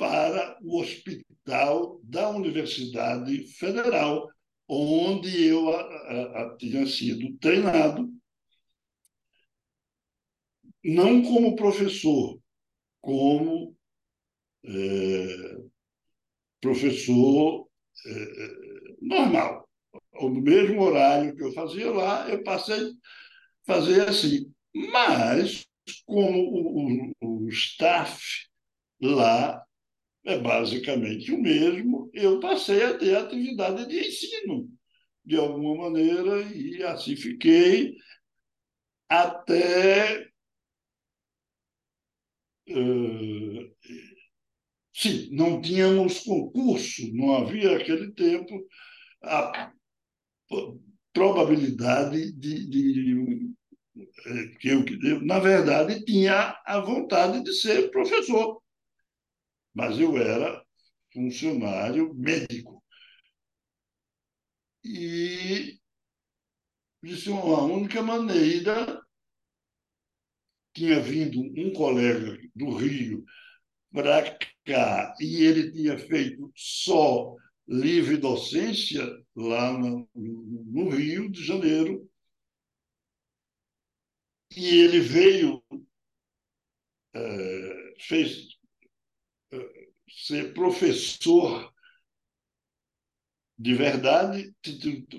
para 0.00 0.56
o 0.62 0.80
hospital 0.80 2.00
da 2.02 2.30
Universidade 2.30 3.46
Federal, 3.58 4.26
onde 4.66 5.44
eu 5.44 5.68
a, 5.68 5.80
a, 5.82 6.42
a, 6.42 6.56
tinha 6.56 6.86
sido 6.86 7.36
treinado, 7.36 8.10
não 10.82 11.22
como 11.22 11.54
professor, 11.54 12.40
como 13.02 13.76
é, 14.64 15.56
professor 16.62 17.68
é, 18.06 18.26
normal 19.02 19.68
no 20.14 20.40
mesmo 20.40 20.82
horário 20.82 21.36
que 21.36 21.42
eu 21.42 21.52
fazia 21.52 21.90
lá, 21.90 22.28
eu 22.28 22.42
passei 22.42 22.78
a 22.78 22.92
fazer 23.66 24.08
assim. 24.08 24.52
Mas, 24.92 25.66
como 26.06 26.38
o, 26.38 27.12
o, 27.20 27.44
o 27.44 27.48
staff 27.48 28.46
lá 29.00 29.64
é 30.24 30.38
basicamente 30.38 31.32
o 31.32 31.40
mesmo, 31.40 32.10
eu 32.12 32.40
passei 32.40 32.82
a 32.82 32.96
ter 32.96 33.16
atividade 33.16 33.88
de 33.88 33.98
ensino, 34.00 34.68
de 35.24 35.36
alguma 35.36 35.90
maneira, 35.90 36.42
e 36.42 36.82
assim 36.82 37.16
fiquei 37.16 37.94
até. 39.08 40.28
Uh, 42.68 43.74
sim, 44.94 45.28
não 45.32 45.60
tínhamos 45.60 46.20
concurso, 46.20 47.12
não 47.14 47.34
havia 47.34 47.76
aquele 47.76 48.12
tempo 48.12 48.64
a 49.22 49.72
probabilidade 51.12 52.32
de, 52.32 52.68
de 52.68 53.50
é, 54.26 54.46
que 54.58 54.68
eu, 54.68 54.84
eu, 55.02 55.24
na 55.24 55.38
verdade, 55.38 56.04
tinha 56.04 56.56
a 56.64 56.80
vontade 56.80 57.42
de 57.42 57.52
ser 57.54 57.90
professor, 57.90 58.59
mas 59.74 59.98
eu 59.98 60.16
era 60.16 60.64
funcionário 61.12 62.14
médico. 62.14 62.82
E 64.84 65.78
disse 67.02 67.30
uma 67.30 67.62
única 67.62 68.02
maneira 68.02 69.00
tinha 70.74 71.00
vindo 71.00 71.40
um 71.60 71.72
colega 71.72 72.38
do 72.54 72.74
Rio 72.76 73.24
para 73.92 74.38
cá 74.64 75.14
e 75.20 75.42
ele 75.44 75.72
tinha 75.72 75.98
feito 75.98 76.50
só 76.56 77.36
livre 77.68 78.16
docência 78.16 79.04
lá 79.34 79.72
no, 79.72 80.08
no 80.14 80.88
Rio 80.90 81.30
de 81.30 81.44
Janeiro. 81.44 82.08
E 84.56 84.66
ele 84.82 85.00
veio, 85.00 85.62
é, 87.14 87.94
fez 88.00 88.46
é, 88.46 88.49
ser 90.10 90.52
professor 90.54 91.72
de 93.58 93.74
verdade, 93.74 94.54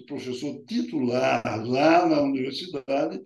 professor 0.07 0.63
titular 0.65 1.43
lá 1.63 2.07
na 2.07 2.21
universidade. 2.21 3.23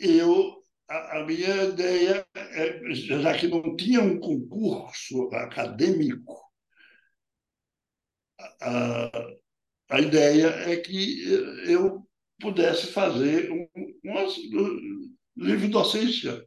Eu, 0.00 0.64
a, 0.88 1.18
a 1.18 1.26
minha 1.26 1.64
ideia, 1.64 2.26
é, 2.34 2.94
já 2.94 3.38
que 3.38 3.48
não 3.48 3.76
tinha 3.76 4.00
um 4.00 4.18
concurso 4.18 5.28
acadêmico, 5.34 6.40
a, 8.60 9.10
a 9.90 10.00
ideia 10.00 10.46
é 10.70 10.76
que 10.78 11.22
eu 11.66 12.08
pudesse 12.40 12.86
fazer 12.86 13.50
um, 13.52 13.68
uma 14.02 14.24
livre 15.36 15.68
docência, 15.68 16.42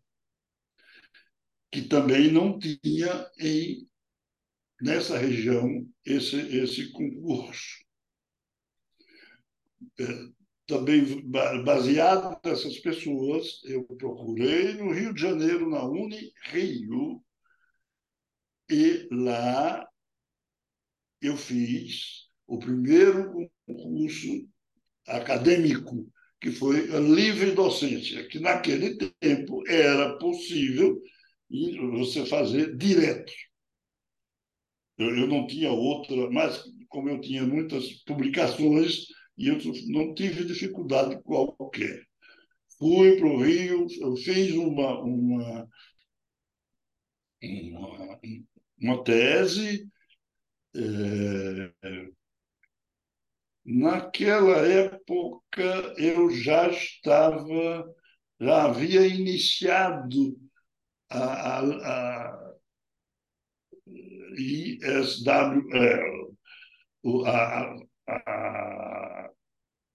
que 1.76 1.82
também 1.82 2.32
não 2.32 2.58
tinha 2.58 3.30
em, 3.38 3.86
nessa 4.82 5.18
região 5.18 5.86
esse, 6.06 6.38
esse 6.56 6.90
concurso. 6.94 7.84
É, 10.00 10.06
também 10.66 11.30
baseado 11.66 12.40
nessas 12.46 12.80
pessoas, 12.80 13.62
eu 13.66 13.84
procurei 13.84 14.76
no 14.76 14.94
Rio 14.94 15.14
de 15.14 15.20
Janeiro, 15.20 15.70
na 15.70 15.84
Uni 15.84 16.32
Rio, 16.46 17.22
E 18.70 19.06
lá 19.12 19.86
eu 21.22 21.36
fiz 21.36 22.30
o 22.48 22.58
primeiro 22.58 23.34
concurso 23.68 24.48
acadêmico, 25.06 26.10
que 26.40 26.52
foi 26.52 26.90
a 26.96 27.00
livre 27.02 27.52
docência, 27.52 28.26
que 28.30 28.40
naquele 28.40 28.96
tempo 29.20 29.62
era 29.68 30.18
possível 30.18 31.02
você 31.50 32.26
fazer 32.26 32.76
direto. 32.76 33.32
Eu, 34.98 35.10
eu 35.18 35.28
não 35.28 35.46
tinha 35.46 35.72
outra, 35.72 36.30
mas 36.32 36.64
como 36.90 37.10
eu 37.10 37.20
tinha 37.20 37.44
muitas 37.44 37.92
publicações, 38.04 39.08
e 39.38 39.48
eu 39.50 39.58
não 39.88 40.14
tive 40.14 40.46
dificuldade 40.46 41.22
qualquer. 41.24 42.02
Fui 42.78 43.18
para 43.18 43.28
o 43.28 43.44
Rio, 43.44 43.88
eu 44.00 44.16
fiz 44.18 44.54
uma, 44.56 45.02
uma, 45.02 45.68
uma, 47.44 48.20
uma 48.80 49.04
tese. 49.04 49.90
É, 50.76 51.72
naquela 53.66 54.58
época, 54.58 55.94
eu 55.98 56.30
já 56.30 56.70
estava, 56.70 57.86
já 58.40 58.66
havia 58.66 59.08
iniciado 59.08 60.38
a, 61.10 61.60
a, 61.60 62.56
ISW, 64.38 65.70
é, 65.74 66.02
a, 67.28 67.76
a, 68.08 69.30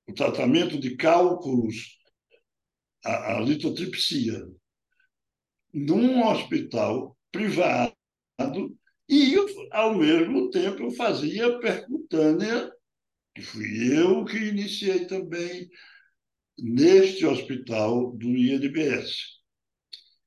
o 0.06 0.14
tratamento 0.14 0.78
de 0.78 0.96
cálculos, 0.96 1.98
a, 3.04 3.36
a 3.36 3.40
litotripsia, 3.40 4.46
num 5.72 6.26
hospital 6.26 7.16
privado 7.30 7.94
e, 9.08 9.34
ao 9.72 9.94
mesmo 9.96 10.50
tempo, 10.50 10.82
eu 10.82 10.90
fazia 10.92 11.58
percutânea, 11.58 12.72
que 13.34 13.42
fui 13.42 13.96
eu 13.96 14.24
que 14.24 14.36
iniciei 14.36 15.06
também 15.06 15.68
neste 16.58 17.24
hospital 17.26 18.12
do 18.12 18.28
INBS. 18.28 19.39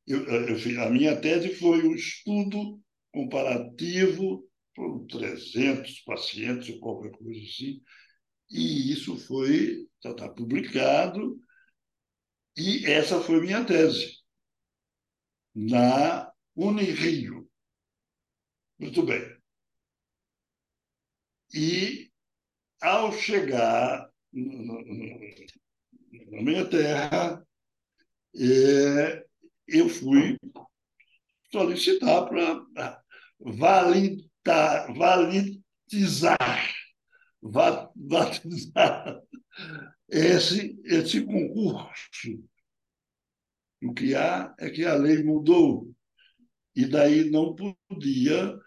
Eu, 0.06 0.26
eu, 0.26 0.84
a 0.84 0.90
minha 0.90 1.20
tese 1.20 1.56
foi 1.56 1.88
um 1.88 1.96
estudo 1.96 2.80
comparativo 3.12 4.48
por 4.76 5.06
300 5.08 6.02
pacientes 6.02 6.70
ou 6.70 6.80
qualquer 6.80 7.12
coisa 7.12 7.40
assim, 7.40 7.82
e 8.50 8.92
isso 8.92 9.18
foi 9.18 9.88
está 9.98 10.14
tá 10.16 10.30
publicado 10.30 11.40
e 12.58 12.86
essa 12.86 13.22
foi 13.22 13.42
minha 13.42 13.64
tese 13.66 14.24
na 15.56 16.32
Unirio. 16.56 17.50
Muito 18.80 19.04
bem. 19.04 19.22
E 21.54 22.12
ao 22.82 23.12
chegar 23.12 24.10
na 24.34 26.42
minha 26.42 26.68
terra, 26.70 27.46
é, 28.36 29.26
eu 29.68 29.90
fui 29.90 30.38
solicitar 31.52 32.28
para 32.28 33.02
validar, 33.40 34.94
validizar, 34.96 36.74
validizar 37.42 39.22
esse, 40.10 40.80
esse 40.84 41.26
concurso. 41.26 42.44
O 43.84 43.94
que 43.94 44.16
há 44.16 44.54
é 44.60 44.70
que 44.70 44.86
a 44.86 44.96
lei 44.96 45.22
mudou 45.24 45.94
e 46.76 46.86
daí 46.86 47.30
não 47.30 47.56
podia 47.56 48.58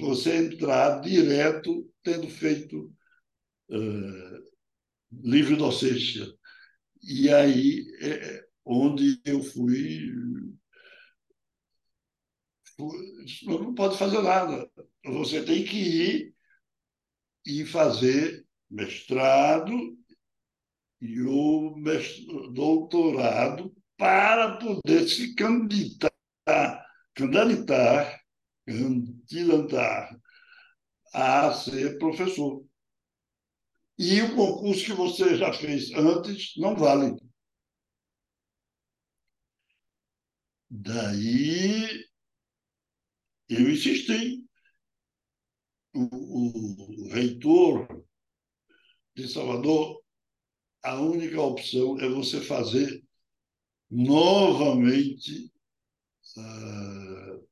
você 0.00 0.36
entrar 0.36 1.00
direto 1.00 1.88
tendo 2.02 2.28
feito 2.28 2.92
uh, 3.70 4.48
livre 5.12 5.56
docência. 5.56 6.26
E 7.02 7.30
aí 7.30 7.86
é 8.00 8.47
onde 8.68 9.18
eu 9.24 9.42
fui 9.42 10.12
não 13.44 13.74
pode 13.74 13.98
fazer 13.98 14.22
nada. 14.22 14.70
Você 15.04 15.42
tem 15.44 15.64
que 15.64 15.76
ir 15.76 16.34
e 17.44 17.64
fazer 17.64 18.46
mestrado 18.70 19.72
e 21.00 21.20
o 21.22 21.74
doutorado 22.52 23.74
para 23.96 24.58
poder 24.58 25.08
se 25.08 25.34
candidatar, 25.34 26.86
candidatar, 27.14 28.20
candidatar 28.66 30.20
a 31.12 31.52
ser 31.52 31.98
professor. 31.98 32.64
E 33.98 34.20
o 34.22 34.36
concurso 34.36 34.84
que 34.84 34.92
você 34.92 35.36
já 35.36 35.52
fez 35.52 35.90
antes 35.92 36.52
não 36.56 36.76
vale. 36.76 37.16
Daí 40.70 42.04
eu 43.48 43.70
insisti. 43.70 44.44
O, 45.94 47.06
o, 47.06 47.08
reitor 47.08 48.04
de 49.16 49.26
Salvador, 49.26 50.02
a 50.82 51.00
única 51.00 51.40
opção 51.40 51.98
é 51.98 52.08
você 52.08 52.40
fazer 52.40 53.02
novamente 53.90 55.50
uh, 56.36 57.48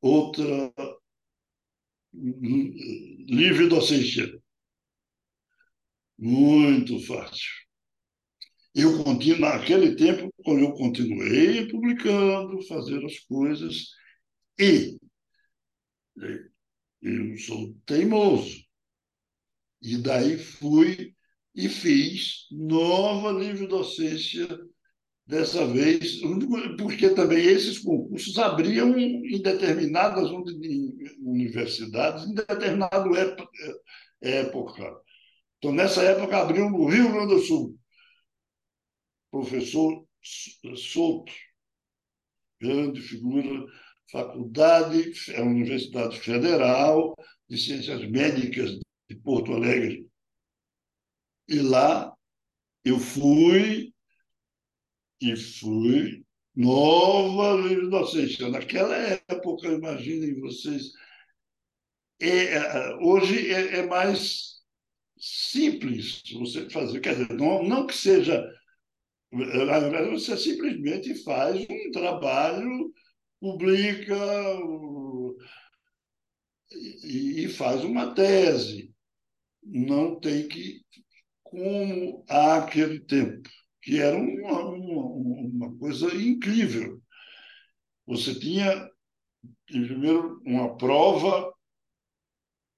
outra 0.00 0.72
livre 2.12 3.68
docência. 3.68 4.26
Muito 6.18 7.00
fácil. 7.06 7.67
Eu 8.78 9.02
continuo, 9.02 9.40
naquele 9.40 9.96
tempo, 9.96 10.32
eu 10.46 10.72
continuei 10.74 11.66
publicando, 11.68 12.62
fazendo 12.68 13.06
as 13.06 13.18
coisas, 13.18 13.88
e 14.56 14.96
eu 17.02 17.36
sou 17.38 17.74
teimoso. 17.84 18.56
E 19.82 19.96
daí 19.96 20.38
fui 20.38 21.12
e 21.54 21.68
fiz 21.68 22.46
nova 22.52 23.32
livre 23.32 23.66
docência, 23.66 24.46
dessa 25.26 25.66
vez, 25.66 26.20
porque 26.78 27.10
também 27.10 27.44
esses 27.44 27.80
concursos 27.80 28.38
abriam 28.38 28.98
em 28.98 29.42
determinadas 29.42 30.30
universidades, 31.20 32.26
em 32.26 32.34
determinada 32.34 33.06
época. 34.22 35.02
Então, 35.58 35.72
nessa 35.72 36.02
época, 36.02 36.38
abriu 36.38 36.70
no 36.70 36.86
Rio 36.86 37.12
Grande 37.12 37.34
do 37.34 37.40
Sul. 37.40 37.77
Professor 39.30 40.06
Souto, 40.76 41.32
grande 42.60 43.00
figura 43.00 43.66
faculdade, 44.10 45.12
é 45.32 45.40
a 45.40 45.44
Universidade 45.44 46.18
Federal 46.20 47.14
de 47.48 47.58
Ciências 47.58 48.08
Médicas 48.10 48.78
de 49.08 49.16
Porto 49.16 49.52
Alegre. 49.52 50.08
E 51.46 51.60
lá 51.60 52.12
eu 52.84 52.98
fui 52.98 53.92
e 55.20 55.36
fui 55.36 56.24
nova 56.54 57.60
livre 57.60 57.88
docência. 57.88 58.48
Naquela 58.48 58.96
época, 58.96 59.68
imaginem 59.68 60.40
vocês, 60.40 60.92
é, 62.20 62.94
hoje 62.96 63.52
é, 63.52 63.78
é, 63.78 63.86
mais 63.86 64.58
simples 65.16 66.22
você 66.32 66.68
fazer, 66.70 67.00
quer 67.00 67.14
dizer, 67.14 67.34
não, 67.34 67.62
não 67.62 67.86
que 67.86 67.94
seja, 67.94 68.44
você 69.30 70.36
simplesmente 70.36 71.14
faz 71.22 71.66
um 71.68 71.90
trabalho 71.90 72.92
publica 73.40 74.16
e 77.04 77.48
faz 77.48 77.84
uma 77.84 78.14
tese. 78.14 78.94
Não 79.62 80.18
tem 80.18 80.48
que, 80.48 80.84
como 81.42 82.24
aquele 82.28 83.00
tempo, 83.00 83.48
que 83.82 83.98
era 83.98 84.16
uma, 84.16 84.64
uma, 84.70 85.04
uma 85.06 85.78
coisa 85.78 86.06
incrível. 86.14 87.02
Você 88.06 88.38
tinha, 88.38 88.90
primeiro, 89.66 90.40
uma 90.44 90.76
prova 90.76 91.52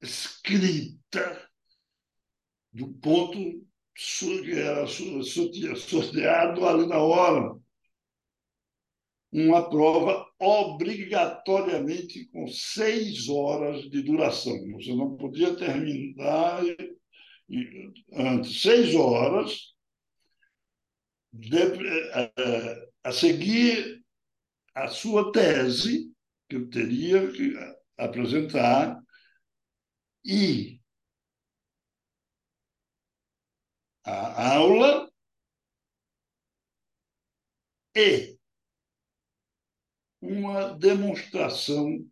escrita 0.00 1.48
do 2.72 2.92
ponto 2.94 3.66
sorteado 5.76 6.66
ali 6.66 6.86
na 6.86 6.98
hora 6.98 7.60
uma 9.32 9.68
prova 9.68 10.26
obrigatoriamente 10.38 12.26
com 12.26 12.46
seis 12.48 13.28
horas 13.28 13.88
de 13.88 14.02
duração. 14.02 14.54
Você 14.72 14.94
não 14.94 15.16
podia 15.16 15.54
terminar 15.54 16.62
antes. 18.12 18.62
Seis 18.62 18.94
horas. 18.94 19.70
De, 21.32 21.62
a, 22.12 22.32
eh, 22.36 22.88
a 23.04 23.12
seguir 23.12 24.02
a 24.74 24.88
sua 24.88 25.30
tese, 25.30 26.12
que 26.48 26.56
eu 26.56 26.68
teria 26.68 27.30
que 27.30 27.54
apresentar 27.96 29.00
e 30.24 30.79
a 34.04 34.56
aula 34.56 35.10
e 37.94 38.38
uma 40.20 40.74
demonstração 40.78 42.06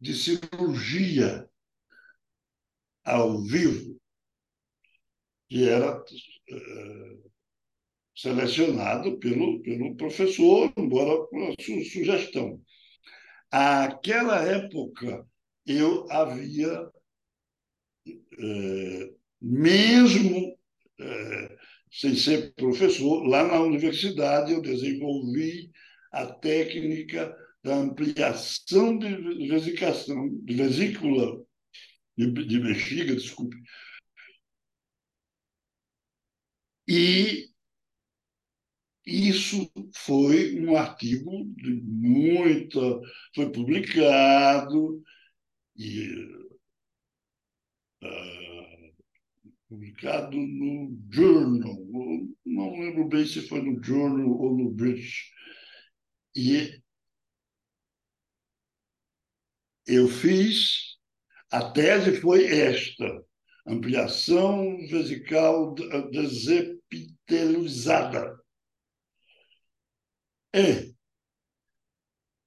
de 0.00 0.14
cirurgia 0.14 1.48
ao 3.04 3.42
vivo, 3.42 4.00
que 5.48 5.68
era 5.68 6.00
uh, 6.00 7.30
selecionado 8.14 9.18
pelo, 9.18 9.60
pelo 9.62 9.96
professor, 9.96 10.72
embora 10.76 11.26
por 11.26 11.54
sua 11.60 11.84
sugestão. 11.84 12.62
Àquela 13.50 14.42
época, 14.42 15.26
eu 15.66 16.10
havia, 16.10 16.86
uh, 18.06 19.18
mesmo 19.40 20.57
uh, 21.00 21.58
sem 21.90 22.14
ser 22.14 22.54
professor, 22.54 23.26
lá 23.26 23.46
na 23.46 23.60
universidade 23.60 24.52
eu 24.52 24.60
desenvolvi 24.60 25.70
a 26.12 26.26
técnica 26.26 27.34
da 27.62 27.76
ampliação 27.76 28.98
de 28.98 29.48
vesicação, 29.48 30.28
de 30.44 30.54
vesícula, 30.54 31.44
de, 32.16 32.30
de 32.46 32.60
bexiga, 32.60 33.14
desculpe. 33.14 33.56
E 36.88 37.50
isso 39.06 39.70
foi 39.94 40.58
um 40.60 40.76
artigo 40.76 41.44
de 41.56 41.80
muita. 41.82 42.78
foi 43.34 43.50
publicado 43.50 45.02
e. 45.76 46.08
Uh, 48.02 48.67
publicado 49.68 50.36
no 50.36 50.98
Journal, 51.10 51.76
não 52.44 52.80
lembro 52.80 53.06
bem 53.06 53.24
se 53.26 53.46
foi 53.46 53.60
no 53.60 53.80
Journal 53.82 54.30
ou 54.30 54.56
no 54.56 54.70
British. 54.70 55.30
E 56.34 56.80
eu 59.86 60.08
fiz, 60.08 60.96
a 61.50 61.70
tese 61.70 62.18
foi 62.20 62.46
esta, 62.46 63.22
ampliação 63.66 64.78
vesical 64.88 65.74
desepitelizada. 66.10 68.38
E 70.54 70.94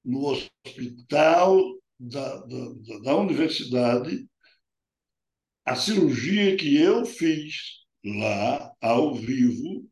no 0.04 0.26
hospital 0.26 1.62
da, 2.00 2.38
da, 2.38 3.00
da 3.04 3.16
universidade, 3.16 4.28
a 5.66 5.76
cirurgia 5.76 6.56
que 6.58 6.76
eu 6.78 7.06
fiz 7.06 7.82
lá, 8.04 8.72
ao 8.82 9.14
vivo, 9.16 9.88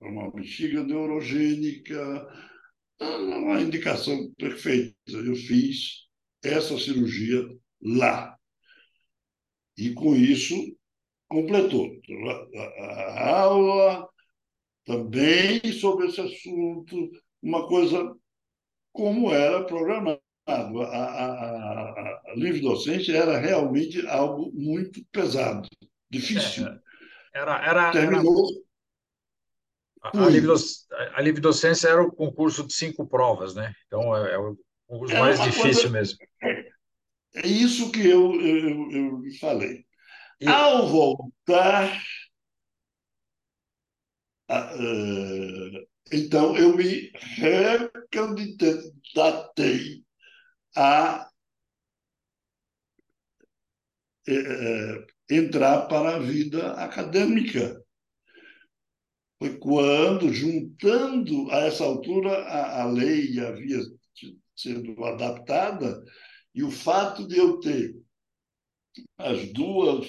uma 0.00 0.30
bexiga 0.30 0.82
neurogênica, 0.82 2.26
uma 3.00 3.60
indicação 3.60 4.32
perfeita. 4.34 4.94
Eu 5.08 5.34
fiz 5.34 6.06
essa 6.42 6.78
cirurgia 6.78 7.44
lá. 7.82 8.36
E 9.76 9.92
com 9.92 10.14
isso 10.14 10.54
completou 11.28 11.90
a 12.78 13.40
aula 13.40 14.08
também 14.84 15.60
sobre 15.72 16.06
esse 16.06 16.20
assunto, 16.20 17.10
uma 17.42 17.66
coisa 17.66 18.14
como 18.92 19.32
era 19.32 19.64
programado. 19.64 20.20
A, 20.46 20.54
a, 20.54 21.90
a, 21.90 22.15
livre 22.36 22.60
docência 22.60 23.16
era 23.16 23.38
realmente 23.38 24.06
algo 24.06 24.50
muito 24.52 25.04
pesado, 25.10 25.68
difícil. 26.10 26.66
É, 26.66 26.80
era, 27.34 27.66
era, 27.66 27.92
Terminou. 27.92 28.46
Era... 30.04 30.24
A, 30.24 30.30
livre, 30.30 30.52
a 31.14 31.20
livre 31.20 31.40
docência 31.40 31.88
era 31.88 32.02
o 32.02 32.12
concurso 32.12 32.66
de 32.66 32.72
cinco 32.72 33.06
provas, 33.06 33.54
né? 33.54 33.72
Então 33.86 34.16
é, 34.16 34.34
é 34.34 34.38
o 34.38 34.56
é 35.10 35.18
mais 35.18 35.42
difícil 35.42 35.90
mesmo. 35.90 36.16
É 37.34 37.46
isso 37.46 37.90
que 37.90 38.06
eu, 38.06 38.40
eu, 38.40 38.90
eu 38.92 39.20
falei. 39.40 39.84
E... 40.40 40.46
Ao 40.46 40.86
voltar, 40.86 42.00
então 46.12 46.56
eu 46.56 46.76
me 46.76 47.10
recandidatei 47.36 50.04
a 50.76 51.28
uh, 54.28 55.06
entrar 55.30 55.86
para 55.86 56.16
a 56.16 56.18
vida 56.18 56.72
acadêmica. 56.72 57.82
Foi 59.38 59.58
quando, 59.58 60.32
juntando 60.32 61.50
a 61.50 61.58
essa 61.58 61.84
altura, 61.84 62.42
a, 62.44 62.82
a 62.82 62.86
lei 62.86 63.38
havia 63.38 63.80
sendo 64.56 65.04
adaptada, 65.04 66.02
e 66.54 66.62
o 66.62 66.70
fato 66.70 67.28
de 67.28 67.36
eu 67.36 67.60
ter 67.60 67.94
as 69.18 69.52
duas 69.52 70.06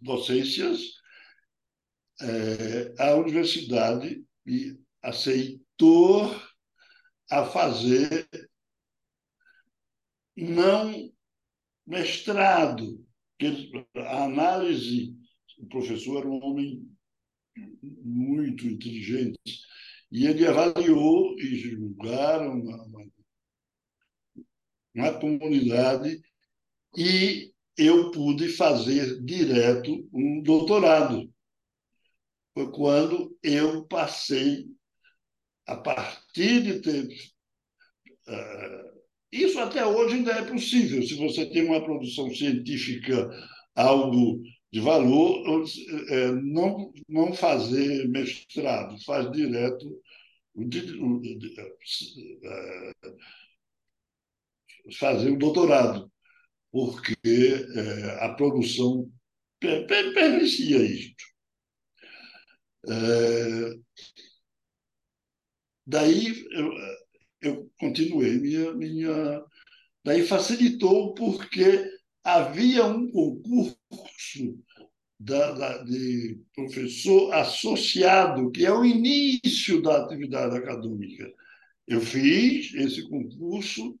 docências, 0.00 0.80
é, 2.20 2.94
a 3.02 3.14
universidade 3.16 4.24
me 4.46 4.78
aceitou 5.02 6.34
a 7.28 7.44
fazer 7.44 8.28
não 10.36 11.11
mestrado, 11.86 13.04
que 13.38 13.86
a 13.96 14.24
análise, 14.24 15.16
o 15.58 15.66
professor 15.66 16.18
era 16.18 16.28
um 16.28 16.44
homem 16.44 16.88
muito 18.02 18.66
inteligente, 18.66 19.38
e 20.10 20.26
ele 20.26 20.46
avaliou 20.46 21.38
e 21.38 21.56
julgaram 21.56 22.62
na 24.94 25.12
comunidade 25.14 26.22
e 26.96 27.52
eu 27.76 28.10
pude 28.10 28.48
fazer 28.48 29.22
direto 29.22 30.08
um 30.12 30.42
doutorado. 30.42 31.32
Foi 32.52 32.70
quando 32.70 33.36
eu 33.42 33.86
passei, 33.86 34.66
a 35.66 35.76
partir 35.76 36.62
de 36.62 36.80
ter. 36.80 37.08
Uh, 38.28 38.91
isso 39.32 39.58
até 39.58 39.84
hoje 39.84 40.16
ainda 40.16 40.32
é 40.32 40.44
possível, 40.44 41.02
se 41.02 41.14
você 41.14 41.46
tem 41.46 41.64
uma 41.64 41.82
produção 41.82 42.32
científica, 42.34 43.30
algo 43.74 44.42
de 44.70 44.80
valor, 44.80 45.64
é, 46.08 46.32
não, 46.32 46.92
não 47.08 47.32
fazer 47.32 48.08
mestrado, 48.08 49.02
faz 49.04 49.30
direto 49.32 50.02
é, 52.44 52.92
fazer 54.98 55.30
um 55.30 55.38
doutorado, 55.38 56.10
porque 56.70 57.16
é, 57.24 58.24
a 58.24 58.34
produção 58.34 59.10
permitia 59.60 60.78
isso. 60.82 61.14
daí 65.86 66.32
eu, 67.42 67.70
continuei 67.78 68.38
minha, 68.38 68.72
minha. 68.72 69.42
Daí 70.04 70.26
facilitou 70.26 71.14
porque 71.14 71.84
havia 72.24 72.84
um 72.86 73.10
concurso 73.10 74.58
da, 75.18 75.52
da, 75.52 75.82
de 75.84 76.40
professor 76.54 77.32
associado, 77.34 78.50
que 78.50 78.64
é 78.64 78.72
o 78.72 78.84
início 78.84 79.80
da 79.82 80.04
atividade 80.04 80.56
acadêmica. 80.56 81.32
Eu 81.86 82.00
fiz 82.00 82.72
esse 82.74 83.08
concurso 83.08 83.98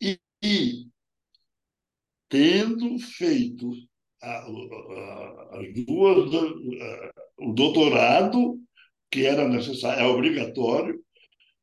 e, 0.00 0.18
e 0.42 0.86
tendo 2.28 2.98
feito 2.98 3.70
a, 4.22 4.38
a, 4.38 5.60
as 5.60 5.84
duas, 5.84 6.32
o 7.38 7.52
doutorado, 7.52 8.60
que 9.10 9.24
era 9.26 9.48
necessário, 9.48 10.02
é 10.02 10.06
obrigatório, 10.06 11.02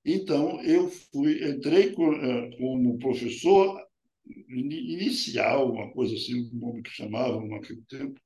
então 0.06 0.62
eu 0.64 0.89
fui, 0.89 1.43
entrei 1.49 1.89
eh, 1.89 2.58
como 2.58 2.99
professor 2.99 3.82
inicial, 4.49 5.72
uma 5.72 5.91
coisa 5.91 6.16
assim, 6.16 6.49
o 6.49 6.56
nome 6.56 6.82
que 6.82 6.91
chamavam 6.91 7.47
naquele 7.47 7.82
tempo. 7.89 8.20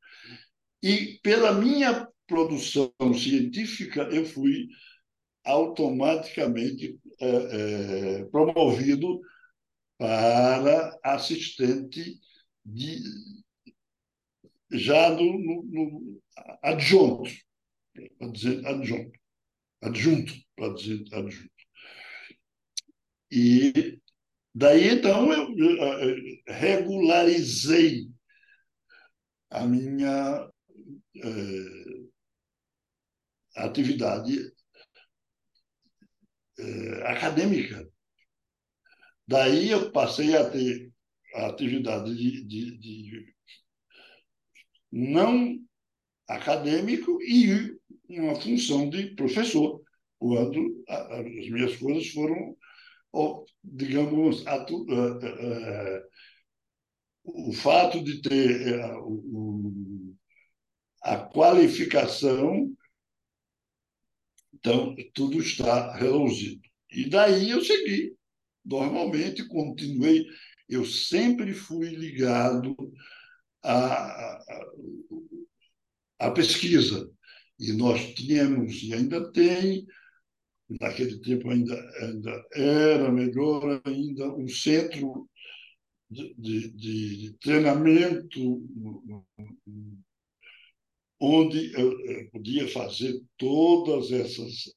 E 0.81 1.19
pela 1.23 1.53
minha 1.53 2.07
produção 2.27 2.91
científica, 3.15 4.03
eu 4.03 4.25
fui 4.25 4.67
automaticamente 5.43 6.99
é, 7.19 7.27
é, 8.19 8.25
promovido 8.25 9.21
para 9.97 10.97
assistente 11.03 12.19
de 12.65 13.01
já 14.71 15.09
no, 15.09 15.39
no, 15.39 15.63
no 15.63 16.21
adjunto, 16.61 17.31
para 18.17 18.27
dizer 18.29 18.65
adjunto, 18.67 19.19
adjunto, 19.81 20.33
para 20.55 20.73
dizer 20.73 21.03
adjunto. 21.13 21.56
E 23.31 23.99
daí, 24.53 24.89
então, 24.89 25.31
eu 25.31 25.47
regularizei 26.47 28.07
a 29.49 29.65
minha 29.65 30.49
eh, 31.15 32.07
atividade 33.55 34.37
eh, 36.59 37.01
acadêmica. 37.05 37.87
Daí 39.27 39.69
eu 39.69 39.91
passei 39.91 40.35
a 40.35 40.49
ter 40.49 40.91
a 41.35 41.47
atividade 41.47 42.15
de, 42.15 42.45
de, 42.45 42.77
de 42.77 43.35
não 44.91 45.59
acadêmico 46.27 47.21
e 47.21 47.77
uma 48.09 48.35
função 48.39 48.89
de 48.89 49.15
professor, 49.15 49.81
quando 50.17 50.83
as 50.87 51.49
minhas 51.49 51.75
coisas 51.75 52.07
foram, 52.09 52.56
digamos, 53.63 54.45
atu, 54.47 54.83
uh, 54.83 56.03
o 57.23 57.53
fato 57.53 58.03
de 58.03 58.21
ter 58.21 58.81
a 61.01 61.17
qualificação, 61.17 62.73
então 64.53 64.95
tudo 65.13 65.39
está 65.39 65.95
resolvido. 65.95 66.61
E 66.91 67.09
daí 67.09 67.49
eu 67.51 67.63
segui, 67.63 68.15
normalmente 68.63 69.47
continuei, 69.47 70.25
eu 70.69 70.85
sempre 70.85 71.53
fui 71.53 71.89
ligado 71.89 72.75
à, 73.63 74.39
à 76.19 76.31
pesquisa. 76.31 77.09
E 77.59 77.73
nós 77.73 78.13
tínhamos, 78.13 78.83
e 78.83 78.93
ainda 78.93 79.31
tem, 79.31 79.85
naquele 80.69 81.19
tempo 81.21 81.49
ainda, 81.49 81.75
ainda 82.01 82.45
era 82.53 83.11
melhor 83.11 83.81
ainda, 83.85 84.33
um 84.33 84.47
centro 84.47 85.29
de, 86.09 86.33
de, 86.35 87.17
de 87.17 87.33
treinamento 87.39 88.61
onde 91.19 91.73
eu, 91.73 92.29
podia 92.31 92.67
fazer 92.67 93.19
todas 93.37 94.11
essas 94.11 94.73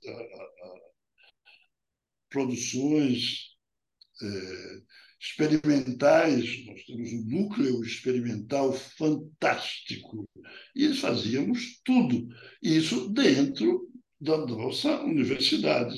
produções 2.30 3.51
é, 4.22 4.82
experimentais, 5.20 6.64
nós 6.66 6.82
temos 6.84 7.12
um 7.12 7.24
núcleo 7.26 7.82
experimental 7.82 8.72
fantástico, 8.72 10.26
e 10.74 10.95
fazíamos 10.95 11.80
tudo, 11.84 12.28
isso 12.62 13.11
dentro 13.11 13.89
da 14.20 14.36
nossa 14.38 15.00
universidade. 15.02 15.96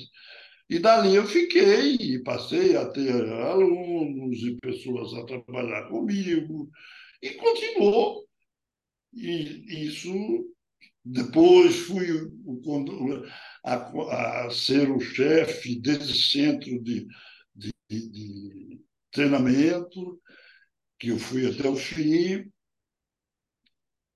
E 0.68 0.78
dali 0.78 1.14
eu 1.14 1.26
fiquei 1.26 1.96
e 1.96 2.22
passei 2.22 2.76
a 2.76 2.88
ter 2.88 3.28
alunos 3.28 4.38
e 4.42 4.56
pessoas 4.56 5.12
a 5.14 5.24
trabalhar 5.24 5.88
comigo, 5.88 6.70
e 7.20 7.30
continuou. 7.30 8.26
E 9.12 9.86
isso, 9.88 10.10
depois 11.04 11.76
fui 11.80 12.06
a, 13.64 14.46
a 14.46 14.50
ser 14.50 14.90
o 14.90 15.00
chefe 15.00 15.78
desse 15.80 16.14
centro 16.14 16.82
de, 16.82 17.06
de, 17.54 17.70
de 17.90 18.80
treinamento, 19.10 20.20
que 20.98 21.08
eu 21.08 21.18
fui 21.18 21.46
até 21.46 21.68
o 21.68 21.76
fim, 21.76 22.50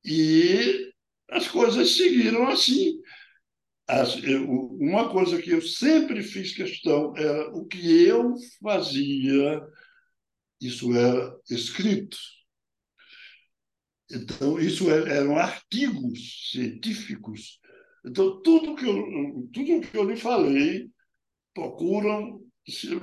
e 0.04 0.92
as 1.30 1.48
coisas 1.48 1.96
seguiram 1.96 2.46
assim. 2.46 2.98
As, 3.88 4.16
eu, 4.24 4.50
uma 4.50 5.10
coisa 5.10 5.40
que 5.40 5.50
eu 5.50 5.62
sempre 5.62 6.22
fiz 6.22 6.54
questão 6.54 7.16
era 7.16 7.50
o 7.54 7.64
que 7.64 8.04
eu 8.04 8.34
fazia, 8.60 9.62
isso 10.60 10.92
era 10.94 11.36
escrito. 11.48 12.16
Então, 14.10 14.58
isso 14.58 14.90
é, 14.90 15.18
eram 15.18 15.36
artigos 15.36 16.50
científicos. 16.50 17.60
Então, 18.04 18.40
tudo 18.42 18.74
que 18.76 18.86
eu, 18.86 19.48
tudo 19.52 19.80
que 19.80 19.96
eu 19.96 20.04
lhe 20.04 20.16
falei 20.16 20.88
procuram, 21.54 22.40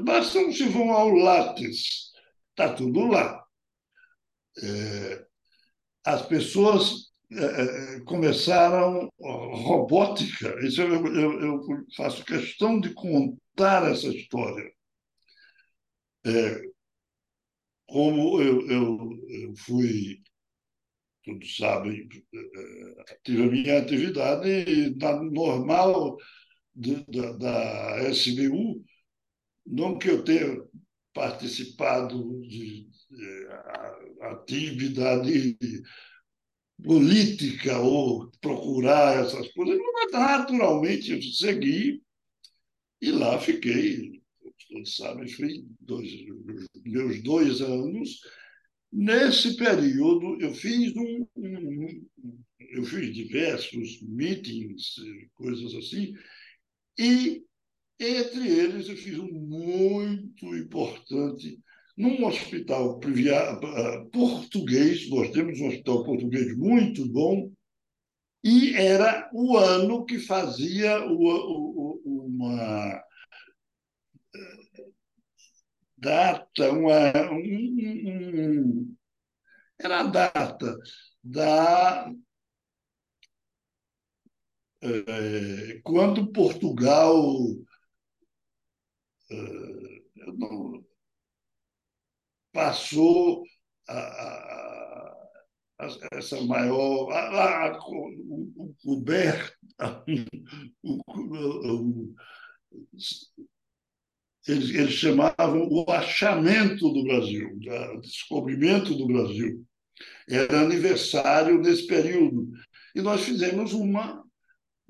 basta 0.02 0.52
se 0.52 0.66
vão 0.66 0.92
ao 0.92 1.10
Lattes, 1.10 2.12
está 2.52 2.74
tudo 2.74 3.08
lá. 3.08 3.44
É, 4.62 5.26
as 6.06 6.26
pessoas 6.26 7.03
é, 7.03 7.03
é, 7.03 7.03
começaram 8.06 9.10
robótica. 9.20 10.56
Isso 10.66 10.82
eu, 10.82 11.06
eu, 11.08 11.42
eu, 11.42 11.60
faço 11.96 12.26
questão 12.26 12.80
de 12.80 12.94
contar 12.94 13.92
essa 13.92 14.08
história. 14.08 14.72
É, 16.26 16.62
como 17.88 18.42
eu, 18.42 18.68
eu, 18.70 19.54
fui, 19.58 20.22
todos 21.24 21.56
sabem, 21.58 22.08
é, 22.34 23.20
tive 23.24 23.44
a 23.44 23.48
minha 23.48 23.80
atividade 23.80 24.96
na 24.98 25.22
normal 25.24 26.18
de, 26.76 27.06
da, 27.06 27.34
da 27.34 28.10
SBU, 28.10 28.84
não 29.66 29.98
que 29.98 30.10
eu 30.10 30.24
tenha 30.24 30.58
participado 31.14 32.42
de, 32.42 32.88
de 33.10 33.48
atividade 34.22 35.58
política 36.84 37.80
ou 37.80 38.30
procurar 38.42 39.24
essas 39.24 39.48
coisas, 39.54 39.78
mas 39.94 40.12
naturalmente 40.12 41.12
eu 41.12 41.22
segui 41.22 42.04
e 43.02 43.12
lá 43.12 43.40
fiquei, 43.40 44.22
todos 44.70 44.96
sabem, 44.96 45.28
fui 45.28 45.66
dois, 45.80 46.10
meus 46.86 47.22
dois 47.24 47.62
anos. 47.62 48.20
Nesse 48.92 49.56
período, 49.58 50.40
eu 50.40 50.54
fiz 50.54 50.96
um, 50.96 51.28
um, 51.36 52.06
eu 52.60 52.84
fiz 52.84 53.14
diversos 53.14 54.02
meetings, 54.04 54.96
coisas 55.34 55.74
assim, 55.74 56.14
e 56.98 57.44
entre 58.00 58.48
eles 58.48 58.88
eu 58.88 58.98
fiz 58.98 59.18
um 59.18 59.32
muito 59.32 60.56
importante 60.56 61.60
num 61.96 62.26
hospital 62.26 63.00
eh, 63.04 64.06
português, 64.12 65.10
nós 65.10 65.30
temos 65.32 65.60
um 65.60 65.68
hospital 65.68 66.04
português 66.04 66.58
muito 66.58 67.08
bom, 67.08 67.52
e 68.44 68.76
era 68.76 69.30
o 69.34 69.58
ano 69.58 70.06
que 70.06 70.20
fazia 70.20 71.00
uma 71.06 73.04
eh, 74.36 74.86
data, 75.98 76.72
uma, 76.72 77.32
um, 77.32 78.96
era 79.80 80.02
a 80.02 80.04
data 80.04 80.78
da 81.24 82.12
é, 84.82 85.80
quando 85.84 86.32
Portugal 86.34 87.16
não, 90.38 90.84
passou 92.54 93.44
a, 93.90 93.98
a, 93.98 95.14
a, 95.80 95.88
essa 96.14 96.40
maior. 96.42 97.12
A, 97.12 97.78
o, 97.86 98.74
coberto. 98.84 99.54
eles, 104.48 104.70
eles 104.70 104.94
chamavam 104.94 105.68
o 105.70 105.86
achamento 105.90 106.88
do 106.90 107.04
Brasil, 107.04 107.50
o 107.96 108.00
descobrimento 108.00 108.96
do 108.96 109.08
Brasil. 109.08 109.66
Era 110.30 110.62
aniversário 110.62 111.60
nesse 111.60 111.88
período. 111.88 112.50
E 112.96 113.02
nós 113.02 113.24
fizemos 113.24 113.74
uma, 113.74 114.24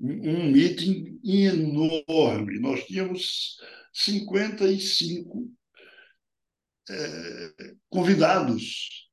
um 0.00 0.50
meeting 0.50 1.18
enorme. 1.24 2.60
Nós 2.60 2.84
tínhamos 2.84 3.56
55 3.92 5.50
é, 6.90 7.74
convidados 7.88 9.08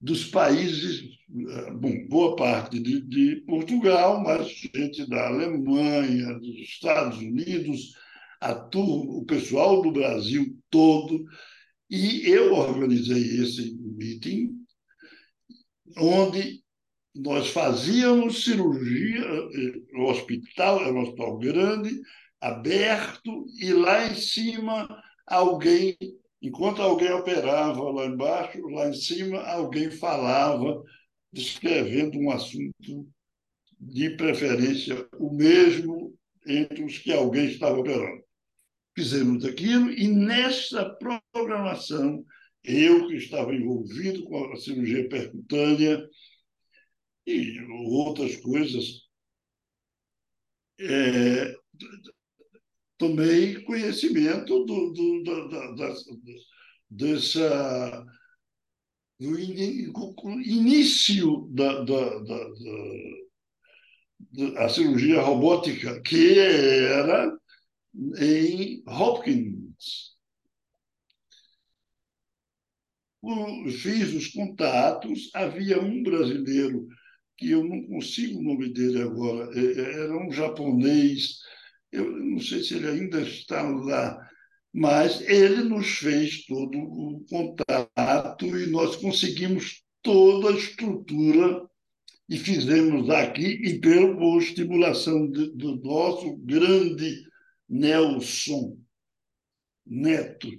dos 0.00 0.26
países, 0.26 1.02
é, 1.48 1.70
bom, 1.72 2.06
boa 2.08 2.36
parte 2.36 2.78
de, 2.78 3.00
de, 3.00 3.36
Portugal, 3.46 4.22
mas 4.22 4.48
gente 4.48 5.08
da 5.08 5.28
Alemanha, 5.28 6.38
dos 6.38 6.56
Estados 6.60 7.18
Unidos, 7.18 7.92
a 8.40 8.54
turma, 8.54 9.12
o 9.14 9.24
pessoal 9.24 9.82
do 9.82 9.90
Brasil 9.90 10.56
todo. 10.70 11.24
E 11.88 12.28
eu 12.28 12.54
organizei 12.54 13.40
esse 13.40 13.76
meeting, 13.80 14.50
onde 15.96 16.62
nós 17.14 17.48
fazíamos 17.48 18.44
cirurgia, 18.44 19.24
o 19.94 20.04
hospital 20.10 20.82
era 20.82 20.92
um 20.92 21.00
hospital 21.00 21.38
grande, 21.38 21.98
aberto, 22.40 23.46
e 23.58 23.72
lá 23.72 24.06
em 24.06 24.14
cima 24.14 24.86
alguém 25.26 25.96
Enquanto 26.40 26.82
alguém 26.82 27.10
operava 27.12 27.90
lá 27.90 28.06
embaixo, 28.06 28.60
lá 28.68 28.88
em 28.88 28.94
cima, 28.94 29.40
alguém 29.40 29.90
falava, 29.90 30.82
descrevendo 31.32 32.18
um 32.18 32.30
assunto, 32.30 33.08
de 33.78 34.10
preferência 34.16 35.06
o 35.18 35.32
mesmo 35.34 36.14
entre 36.46 36.84
os 36.84 36.98
que 36.98 37.12
alguém 37.12 37.46
estava 37.46 37.78
operando. 37.78 38.24
fizemos 38.94 39.44
aquilo, 39.44 39.90
e 39.90 40.08
nessa 40.08 40.96
programação, 41.32 42.24
eu 42.64 43.06
que 43.08 43.16
estava 43.16 43.54
envolvido 43.54 44.24
com 44.24 44.52
a 44.52 44.56
cirurgia 44.56 45.06
percutânea 45.08 46.02
e 47.26 47.60
outras 47.90 48.36
coisas, 48.36 49.02
é, 50.80 51.54
tomei 52.98 53.62
conhecimento 53.62 54.64
do, 54.64 54.92
do, 54.92 55.22
da, 55.22 55.46
da, 55.74 55.94
dessa 56.90 58.06
do 59.18 59.38
início 60.40 61.48
da, 61.52 61.82
da, 61.84 62.18
da, 62.20 62.48
da, 64.52 64.68
cirurgia 64.68 65.20
robótica, 65.22 66.00
que 66.02 66.38
era 66.38 67.34
em 68.20 68.82
Hopkins. 68.86 70.14
Fiz 73.80 74.12
os 74.14 74.28
contatos, 74.28 75.30
havia 75.34 75.80
um 75.80 76.02
brasileiro, 76.02 76.86
que 77.36 77.50
eu 77.50 77.64
não 77.64 77.82
consigo 77.86 78.38
o 78.38 78.42
nome 78.42 78.72
dele 78.72 79.02
agora, 79.02 79.50
é, 79.58 79.64
é, 79.64 80.02
era 80.04 80.16
um 80.16 80.30
japonês, 80.30 81.40
eu 81.96 82.10
não 82.10 82.40
sei 82.40 82.62
se 82.62 82.74
ele 82.74 82.88
ainda 82.88 83.20
está 83.20 83.62
lá, 83.62 84.28
mas 84.72 85.20
ele 85.22 85.64
nos 85.64 85.98
fez 85.98 86.44
todo 86.46 86.78
o 86.78 87.24
contato 87.28 88.46
e 88.46 88.66
nós 88.66 88.96
conseguimos 88.96 89.82
toda 90.02 90.50
a 90.50 90.56
estrutura 90.56 91.66
e 92.28 92.36
fizemos 92.36 93.08
aqui, 93.08 93.46
e 93.46 93.78
pela 93.78 94.36
estimulação 94.38 95.30
do 95.30 95.76
nosso 95.76 96.36
grande 96.38 97.22
Nelson 97.68 98.76
Neto, 99.84 100.50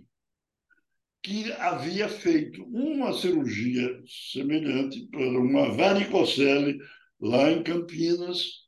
que 1.21 1.51
havia 1.53 2.07
feito 2.07 2.63
uma 2.63 3.11
cirurgia 3.13 4.01
semelhante 4.31 5.05
para 5.07 5.27
uma 5.27 5.75
varicocele 5.75 6.77
lá 7.19 7.51
em 7.51 7.61
Campinas. 7.63 8.66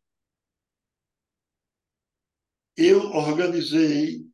Eu 2.82 3.11
organizei, 3.11 4.25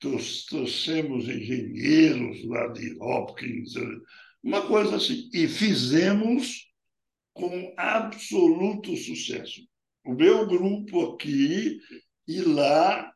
trouxemos 0.00 1.28
engenheiros 1.28 2.42
lá 2.46 2.68
de 2.68 2.96
Hopkins, 2.98 3.74
uma 4.42 4.66
coisa 4.66 4.96
assim, 4.96 5.28
e 5.30 5.46
fizemos 5.46 6.72
com 7.34 7.74
absoluto 7.76 8.96
sucesso. 8.96 9.60
O 10.06 10.14
meu 10.14 10.46
grupo 10.46 11.12
aqui 11.12 11.78
e 12.26 12.40
lá 12.40 13.14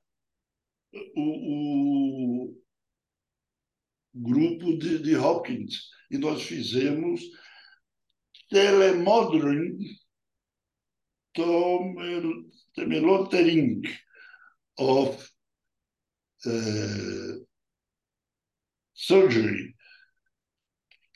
o, 1.16 2.51
o 2.51 2.62
grupo 4.14 4.76
de, 4.76 4.99
de, 4.99 5.16
Hopkins. 5.16 5.88
E 6.11 6.18
nós 6.18 6.42
fizemos 6.42 7.22
Telemodern 8.51 9.78
Temelotering 12.77 13.83
of 14.79 15.31
uh, 16.47 17.47
Surgery 18.95 19.74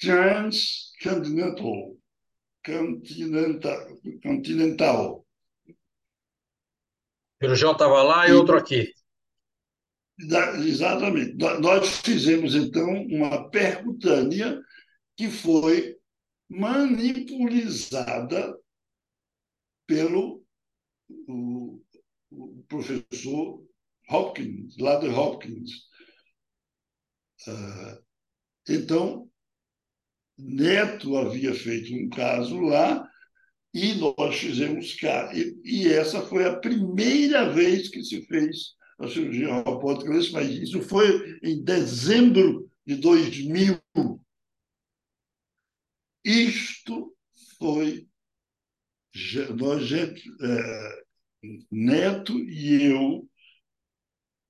Transcontinental 0.01 1.97
Continental, 2.65 3.99
continental 4.23 5.25
cirurgião 7.41 7.73
estava 7.73 8.03
lá 8.03 8.27
e, 8.27 8.31
e 8.31 8.35
outro 8.35 8.57
aqui. 8.57 8.93
Exatamente. 10.19 11.35
Nós 11.61 12.01
fizemos, 12.01 12.55
então, 12.55 12.91
uma 13.07 13.49
percutânea 13.49 14.61
que 15.17 15.31
foi 15.31 15.97
manipulizada 16.49 18.55
pelo 19.87 20.40
o, 21.29 21.81
o 22.31 22.65
professor 22.69 23.65
Hopkins, 24.09 24.77
lá 24.79 24.97
de 24.97 25.09
Hopkins. 25.09 25.71
Uh, 27.47 28.03
então, 28.69 29.31
Neto 30.37 31.17
havia 31.17 31.55
feito 31.55 31.95
um 31.95 32.09
caso 32.09 32.59
lá 32.61 33.09
e 33.73 33.95
nós 33.95 34.37
fizemos 34.37 34.95
cá. 34.95 35.33
E, 35.35 35.61
e, 35.65 35.89
essa 35.89 36.23
foi 36.23 36.45
a 36.45 36.57
primeira 36.57 37.53
vez 37.53 37.89
que 37.89 38.03
se 38.03 38.23
fez 38.27 38.75
a 38.99 39.09
cirurgia 39.09 39.63
robótica 39.63 40.11
país. 40.33 40.69
Isso 40.69 40.83
foi 40.83 41.39
em 41.43 41.63
dezembro 41.63 42.71
de 42.87 42.97
2000. 42.97 43.81
Isto 46.25 47.15
foi 47.59 48.10
nós, 49.57 49.87
gente, 49.87 50.23
é, 50.43 51.03
Neto 51.71 52.39
e 52.39 52.85
eu, 52.85 53.29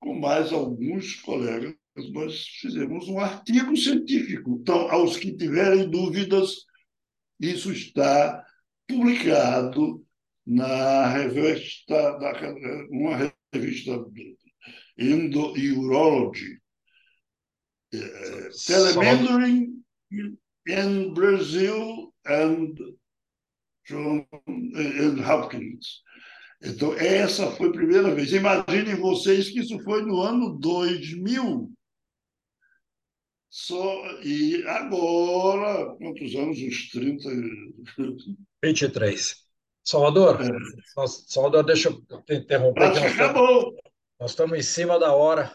com 0.01 0.19
mais 0.19 0.53
alguns 0.53 1.15
colegas, 1.17 1.75
nós 2.13 2.47
fizemos 2.61 3.09
um 3.09 3.19
artigo 3.19 3.77
científico. 3.77 4.59
Então, 4.61 4.91
aos 4.91 5.17
que 5.17 5.37
tiverem 5.37 5.89
dúvidas, 5.89 6.65
isso 7.39 7.73
está 7.73 8.45
publicado 8.87 10.05
na 10.47 11.07
revista, 11.09 12.19
uma 12.91 13.33
revista 13.53 14.05
Endo-Urology, 14.99 16.61
uh, 17.95 18.67
Telementoring 18.67 19.83
in 20.67 21.15
Brazil 21.15 22.13
and, 22.27 22.75
John, 23.91 24.25
and 24.49 25.21
Hopkins. 25.27 26.03
Então, 26.63 26.95
essa 26.95 27.51
foi 27.53 27.69
a 27.69 27.73
primeira 27.73 28.15
vez. 28.15 28.33
Imaginem 28.33 28.95
vocês 28.95 29.51
que 29.51 29.61
isso 29.61 29.79
foi 29.81 30.03
no 30.03 30.21
ano 30.21 30.59
2000. 30.59 31.73
Só, 33.49 34.21
e 34.23 34.63
agora, 34.69 35.97
quantos 35.97 36.35
anos? 36.37 36.59
Uns 36.59 36.91
30. 36.91 37.29
23. 38.63 39.37
Salvador, 39.83 40.41
é. 40.41 40.49
nós, 40.97 41.25
Salvador, 41.27 41.65
deixa 41.65 41.89
eu 41.89 42.23
te 42.23 42.35
interromper. 42.35 42.83
Acho 42.85 43.01
que 43.01 43.07
acabou. 43.07 43.75
Nós 44.21 44.31
estamos 44.31 44.57
em 44.57 44.63
cima 44.63 45.01
da 45.01 45.13
hora. 45.13 45.53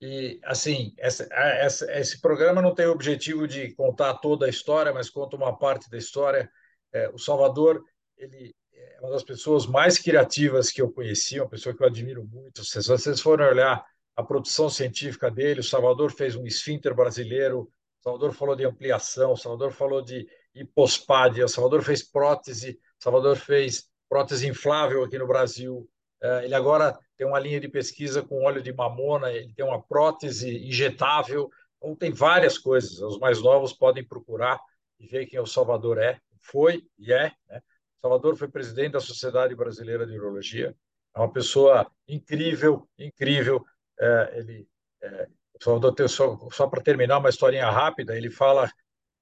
E, 0.00 0.38
assim, 0.44 0.94
essa, 0.96 1.26
essa, 1.32 1.90
esse 1.98 2.20
programa 2.20 2.62
não 2.62 2.72
tem 2.72 2.86
o 2.86 2.92
objetivo 2.92 3.48
de 3.48 3.74
contar 3.74 4.14
toda 4.18 4.46
a 4.46 4.50
história, 4.50 4.92
mas 4.92 5.10
conta 5.10 5.36
uma 5.36 5.58
parte 5.58 5.90
da 5.90 5.98
história. 5.98 6.48
É, 6.92 7.08
o 7.10 7.18
Salvador, 7.18 7.82
ele 8.16 8.54
é 8.72 9.00
uma 9.00 9.10
das 9.10 9.22
pessoas 9.22 9.66
mais 9.66 9.98
criativas 9.98 10.70
que 10.70 10.80
eu 10.80 10.90
conheci, 10.90 11.38
uma 11.38 11.48
pessoa 11.48 11.74
que 11.74 11.82
eu 11.82 11.86
admiro 11.86 12.24
muito. 12.24 12.64
Se 12.64 12.82
vocês 12.82 13.20
forem 13.20 13.46
olhar 13.46 13.84
a 14.16 14.22
produção 14.22 14.68
científica 14.68 15.30
dele, 15.30 15.60
o 15.60 15.64
Salvador 15.64 16.10
fez 16.10 16.34
um 16.34 16.46
esfíncter 16.46 16.94
brasileiro, 16.94 17.60
o 17.60 18.02
Salvador 18.02 18.32
falou 18.32 18.56
de 18.56 18.64
ampliação, 18.64 19.32
o 19.32 19.36
Salvador 19.36 19.72
falou 19.72 20.02
de 20.02 20.26
hipospádia, 20.54 21.44
o 21.44 21.48
Salvador 21.48 21.82
fez 21.82 22.02
prótese, 22.02 22.78
o 22.98 23.02
Salvador 23.02 23.36
fez 23.36 23.88
prótese 24.08 24.48
inflável 24.48 25.04
aqui 25.04 25.18
no 25.18 25.26
Brasil. 25.26 25.88
É, 26.20 26.44
ele 26.44 26.54
agora 26.54 26.98
tem 27.16 27.26
uma 27.26 27.38
linha 27.38 27.60
de 27.60 27.68
pesquisa 27.68 28.22
com 28.22 28.44
óleo 28.44 28.62
de 28.62 28.72
mamona, 28.72 29.30
ele 29.30 29.52
tem 29.54 29.64
uma 29.64 29.80
prótese 29.80 30.66
injetável, 30.66 31.50
então 31.76 31.94
tem 31.94 32.12
várias 32.12 32.58
coisas. 32.58 33.00
Os 33.00 33.18
mais 33.18 33.40
novos 33.40 33.72
podem 33.72 34.04
procurar 34.04 34.58
e 34.98 35.06
ver 35.06 35.26
quem 35.26 35.38
o 35.38 35.46
Salvador 35.46 35.98
é, 35.98 36.20
foi 36.40 36.86
e 36.98 37.12
é. 37.12 37.32
Né? 37.48 37.62
Salvador 38.00 38.36
foi 38.36 38.48
presidente 38.48 38.92
da 38.92 39.00
Sociedade 39.00 39.54
Brasileira 39.54 40.06
de 40.06 40.18
Urologia, 40.18 40.74
é 41.14 41.18
uma 41.18 41.32
pessoa 41.32 41.90
incrível, 42.06 42.88
incrível, 42.98 43.64
é, 44.00 44.38
ele, 44.38 44.68
é, 45.02 45.28
Salvador, 45.60 46.08
só, 46.08 46.38
só 46.50 46.68
para 46.68 46.82
terminar 46.82 47.18
uma 47.18 47.28
historinha 47.28 47.68
rápida, 47.70 48.16
ele 48.16 48.30
fala 48.30 48.70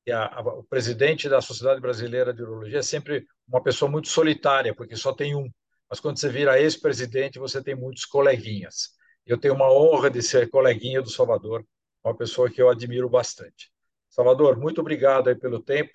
que 0.04 0.12
a, 0.12 0.26
a, 0.26 0.40
o 0.40 0.64
presidente 0.64 1.28
da 1.28 1.40
Sociedade 1.40 1.80
Brasileira 1.80 2.32
de 2.32 2.42
Urologia 2.42 2.78
é 2.78 2.82
sempre 2.82 3.26
uma 3.48 3.62
pessoa 3.62 3.90
muito 3.90 4.08
solitária, 4.08 4.74
porque 4.74 4.96
só 4.96 5.12
tem 5.12 5.34
um. 5.34 5.50
Mas 5.88 6.00
quando 6.00 6.18
você 6.18 6.28
vira 6.28 6.60
ex-presidente, 6.60 7.38
você 7.38 7.62
tem 7.62 7.74
muitos 7.74 8.04
coleguinhas. 8.04 8.90
Eu 9.24 9.38
tenho 9.38 9.54
uma 9.54 9.72
honra 9.72 10.10
de 10.10 10.22
ser 10.22 10.50
coleguinha 10.50 11.00
do 11.00 11.10
Salvador, 11.10 11.66
uma 12.04 12.16
pessoa 12.16 12.50
que 12.50 12.60
eu 12.60 12.68
admiro 12.68 13.08
bastante. 13.08 13.70
Salvador, 14.08 14.58
muito 14.58 14.80
obrigado 14.80 15.28
aí 15.28 15.34
pelo 15.34 15.60
tempo. 15.60 15.92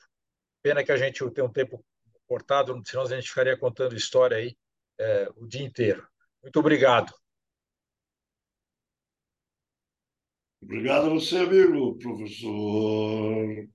Pena 0.61 0.83
que 0.83 0.91
a 0.91 0.97
gente 0.97 1.29
tenha 1.31 1.45
um 1.45 1.51
tempo 1.51 1.83
cortado, 2.27 2.81
senão 2.85 3.03
a 3.03 3.09
gente 3.09 3.27
ficaria 3.27 3.57
contando 3.57 3.95
história 3.95 4.37
aí 4.37 4.55
é, 4.99 5.29
o 5.35 5.47
dia 5.47 5.63
inteiro. 5.63 6.07
Muito 6.41 6.59
obrigado. 6.59 7.13
Obrigado 10.61 11.07
a 11.07 11.09
você, 11.09 11.37
amigo, 11.37 11.97
professor 11.97 13.67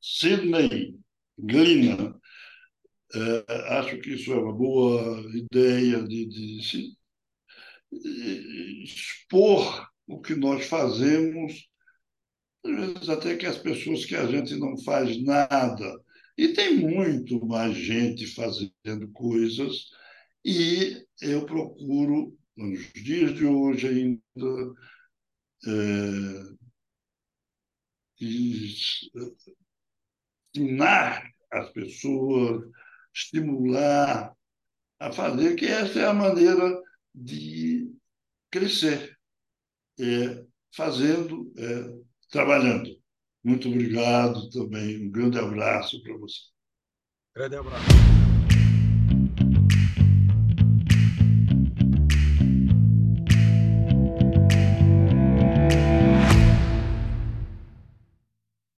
Sidney 0.00 0.98
Glina. 1.38 2.18
É, 3.12 3.78
acho 3.78 3.98
que 4.00 4.14
isso 4.14 4.32
é 4.32 4.36
uma 4.36 4.52
boa 4.52 5.20
ideia 5.34 6.02
de, 6.02 6.26
de 6.26 6.96
expor 8.82 9.88
o 10.06 10.20
que 10.20 10.34
nós 10.34 10.66
fazemos, 10.66 11.68
às 12.64 12.70
vezes 12.70 13.08
até 13.08 13.36
que 13.36 13.46
as 13.46 13.58
pessoas 13.58 14.04
que 14.04 14.14
a 14.14 14.26
gente 14.26 14.56
não 14.56 14.76
faz 14.78 15.22
nada. 15.22 16.02
E 16.40 16.54
tem 16.54 16.78
muito 16.78 17.44
mais 17.44 17.76
gente 17.76 18.26
fazendo 18.28 19.06
coisas, 19.12 19.90
e 20.42 21.06
eu 21.20 21.44
procuro, 21.44 22.34
nos 22.56 22.90
dias 22.94 23.34
de 23.34 23.44
hoje 23.44 23.86
ainda, 23.86 24.74
é, 25.66 25.70
ensinar 30.54 31.30
as 31.52 31.70
pessoas, 31.72 32.66
estimular 33.14 34.34
a 34.98 35.12
fazer, 35.12 35.56
que 35.56 35.66
essa 35.66 36.00
é 36.00 36.06
a 36.06 36.14
maneira 36.14 36.80
de 37.14 37.94
crescer, 38.50 39.14
é, 40.00 40.42
fazendo, 40.74 41.52
é, 41.58 42.02
trabalhando. 42.30 42.99
Muito 43.42 43.68
obrigado 43.68 44.50
também, 44.50 45.06
um 45.06 45.10
grande 45.10 45.38
abraço 45.38 46.02
para 46.02 46.16
você. 46.18 46.40
Grande 47.34 47.56
abraço. 47.56 48.29